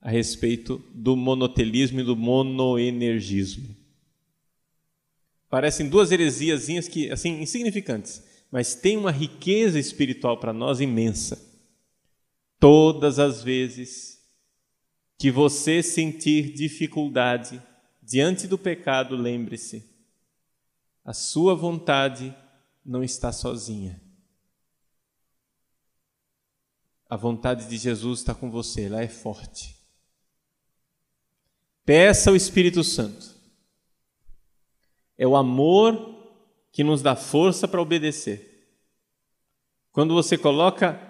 a 0.00 0.10
respeito 0.10 0.78
do 0.94 1.14
monotelismo 1.16 2.00
e 2.00 2.04
do 2.04 2.16
monoenergismo. 2.16 3.76
Parecem 5.48 5.88
duas 5.88 6.10
heresiazinhas 6.10 6.88
que 6.88 7.10
assim 7.10 7.42
insignificantes, 7.42 8.22
mas 8.50 8.74
tem 8.74 8.96
uma 8.96 9.10
riqueza 9.10 9.78
espiritual 9.78 10.38
para 10.38 10.52
nós 10.52 10.80
imensa. 10.80 11.48
Todas 12.58 13.18
as 13.18 13.42
vezes 13.42 14.20
que 15.18 15.30
você 15.30 15.82
sentir 15.82 16.52
dificuldade 16.54 17.60
diante 18.02 18.46
do 18.46 18.56
pecado, 18.56 19.16
lembre-se, 19.16 19.84
a 21.04 21.12
sua 21.12 21.54
vontade 21.54 22.34
não 22.84 23.02
está 23.02 23.32
sozinha. 23.32 24.00
A 27.08 27.16
vontade 27.16 27.68
de 27.68 27.76
Jesus 27.76 28.20
está 28.20 28.34
com 28.34 28.50
você, 28.50 28.82
ela 28.82 29.02
é 29.02 29.08
forte. 29.08 29.79
Peça 31.90 32.30
ao 32.30 32.36
Espírito 32.36 32.84
Santo. 32.84 33.34
É 35.18 35.26
o 35.26 35.34
amor 35.34 36.24
que 36.70 36.84
nos 36.84 37.02
dá 37.02 37.16
força 37.16 37.66
para 37.66 37.82
obedecer. 37.82 38.78
Quando 39.90 40.14
você 40.14 40.38
coloca 40.38 41.00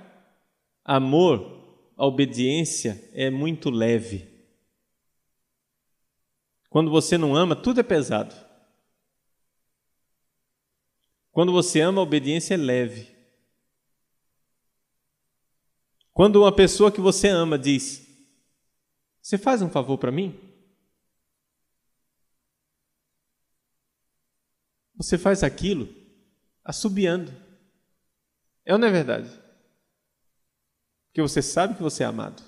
amor, 0.83 1.93
a 1.99 2.07
obediência 2.07 3.11
é 3.13 3.29
muito 3.29 3.69
leve. 3.69 4.27
Quando 6.71 6.91
você 6.91 7.19
não 7.19 7.37
ama, 7.37 7.55
tudo 7.55 7.81
é 7.81 7.83
pesado. 7.83 8.35
Quando 11.31 11.53
você 11.53 11.83
ama, 11.83 12.01
a 12.01 12.05
obediência 12.05 12.55
é 12.55 12.57
leve. 12.57 13.15
Quando 16.11 16.37
uma 16.37 16.51
pessoa 16.51 16.91
que 16.91 17.03
você 17.03 17.29
ama 17.29 17.59
diz: 17.59 18.03
Você 19.21 19.37
faz 19.37 19.61
um 19.61 19.69
favor 19.69 19.99
para 19.99 20.11
mim? 20.11 20.50
Você 25.01 25.17
faz 25.17 25.43
aquilo 25.43 25.89
assobiando. 26.63 27.33
É 28.67 28.75
ou 28.75 28.79
não 28.79 28.87
é 28.87 28.91
verdade? 28.91 29.31
Porque 31.07 31.23
você 31.23 31.41
sabe 31.41 31.75
que 31.75 31.83
você 31.83 32.03
é 32.03 32.07
amado. 32.07 32.43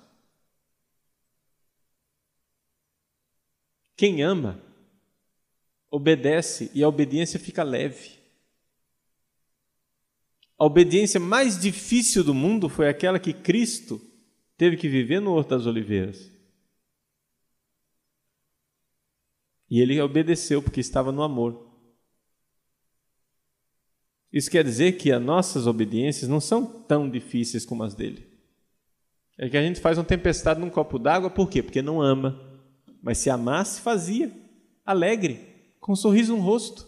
Quem 3.96 4.22
ama, 4.22 4.62
obedece 5.90 6.70
e 6.74 6.82
a 6.82 6.88
obediência 6.88 7.40
fica 7.40 7.62
leve. 7.62 8.18
A 10.58 10.66
obediência 10.66 11.18
mais 11.18 11.58
difícil 11.58 12.22
do 12.22 12.34
mundo 12.34 12.68
foi 12.68 12.86
aquela 12.86 13.18
que 13.18 13.32
Cristo 13.32 13.98
teve 14.58 14.76
que 14.76 14.90
viver 14.90 15.20
no 15.20 15.32
Horto 15.32 15.56
das 15.56 15.64
Oliveiras. 15.64 16.30
E 19.70 19.80
ele 19.80 19.98
obedeceu 20.02 20.62
porque 20.62 20.80
estava 20.80 21.10
no 21.10 21.22
amor. 21.22 21.71
Isso 24.32 24.50
quer 24.50 24.64
dizer 24.64 24.92
que 24.92 25.12
as 25.12 25.20
nossas 25.20 25.66
obediências 25.66 26.28
não 26.28 26.40
são 26.40 26.64
tão 26.64 27.08
difíceis 27.08 27.66
como 27.66 27.82
as 27.82 27.94
dele. 27.94 28.26
É 29.38 29.48
que 29.48 29.56
a 29.56 29.62
gente 29.62 29.80
faz 29.80 29.98
uma 29.98 30.04
tempestade 30.04 30.60
num 30.60 30.70
copo 30.70 30.98
d'água, 30.98 31.28
por 31.28 31.50
quê? 31.50 31.62
Porque 31.62 31.82
não 31.82 32.00
ama. 32.00 32.40
Mas 33.02 33.18
se 33.18 33.28
amasse, 33.28 33.80
fazia, 33.80 34.32
alegre, 34.84 35.74
com 35.80 35.92
um 35.92 35.96
sorriso 35.96 36.36
no 36.36 36.42
rosto. 36.42 36.86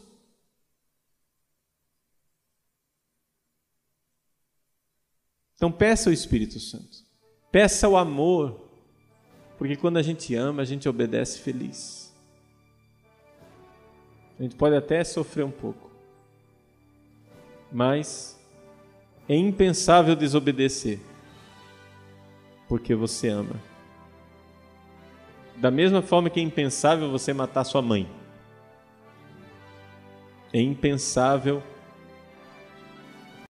Então 5.56 5.70
peça 5.70 6.10
o 6.10 6.12
Espírito 6.12 6.60
Santo. 6.60 7.04
Peça 7.50 7.88
o 7.88 7.96
amor, 7.96 8.68
porque 9.56 9.76
quando 9.76 9.96
a 9.96 10.02
gente 10.02 10.34
ama, 10.34 10.62
a 10.62 10.64
gente 10.64 10.88
obedece 10.88 11.38
feliz. 11.38 12.12
A 14.38 14.42
gente 14.42 14.56
pode 14.56 14.74
até 14.74 15.02
sofrer 15.04 15.44
um 15.44 15.50
pouco, 15.50 15.90
mas 17.74 18.40
é 19.28 19.34
impensável 19.34 20.14
desobedecer, 20.14 21.00
porque 22.68 22.94
você 22.94 23.28
ama. 23.28 23.60
Da 25.56 25.72
mesma 25.72 26.00
forma 26.00 26.30
que 26.30 26.38
é 26.38 26.42
impensável 26.42 27.10
você 27.10 27.32
matar 27.32 27.64
sua 27.64 27.82
mãe, 27.82 28.08
é 30.52 30.60
impensável 30.60 31.60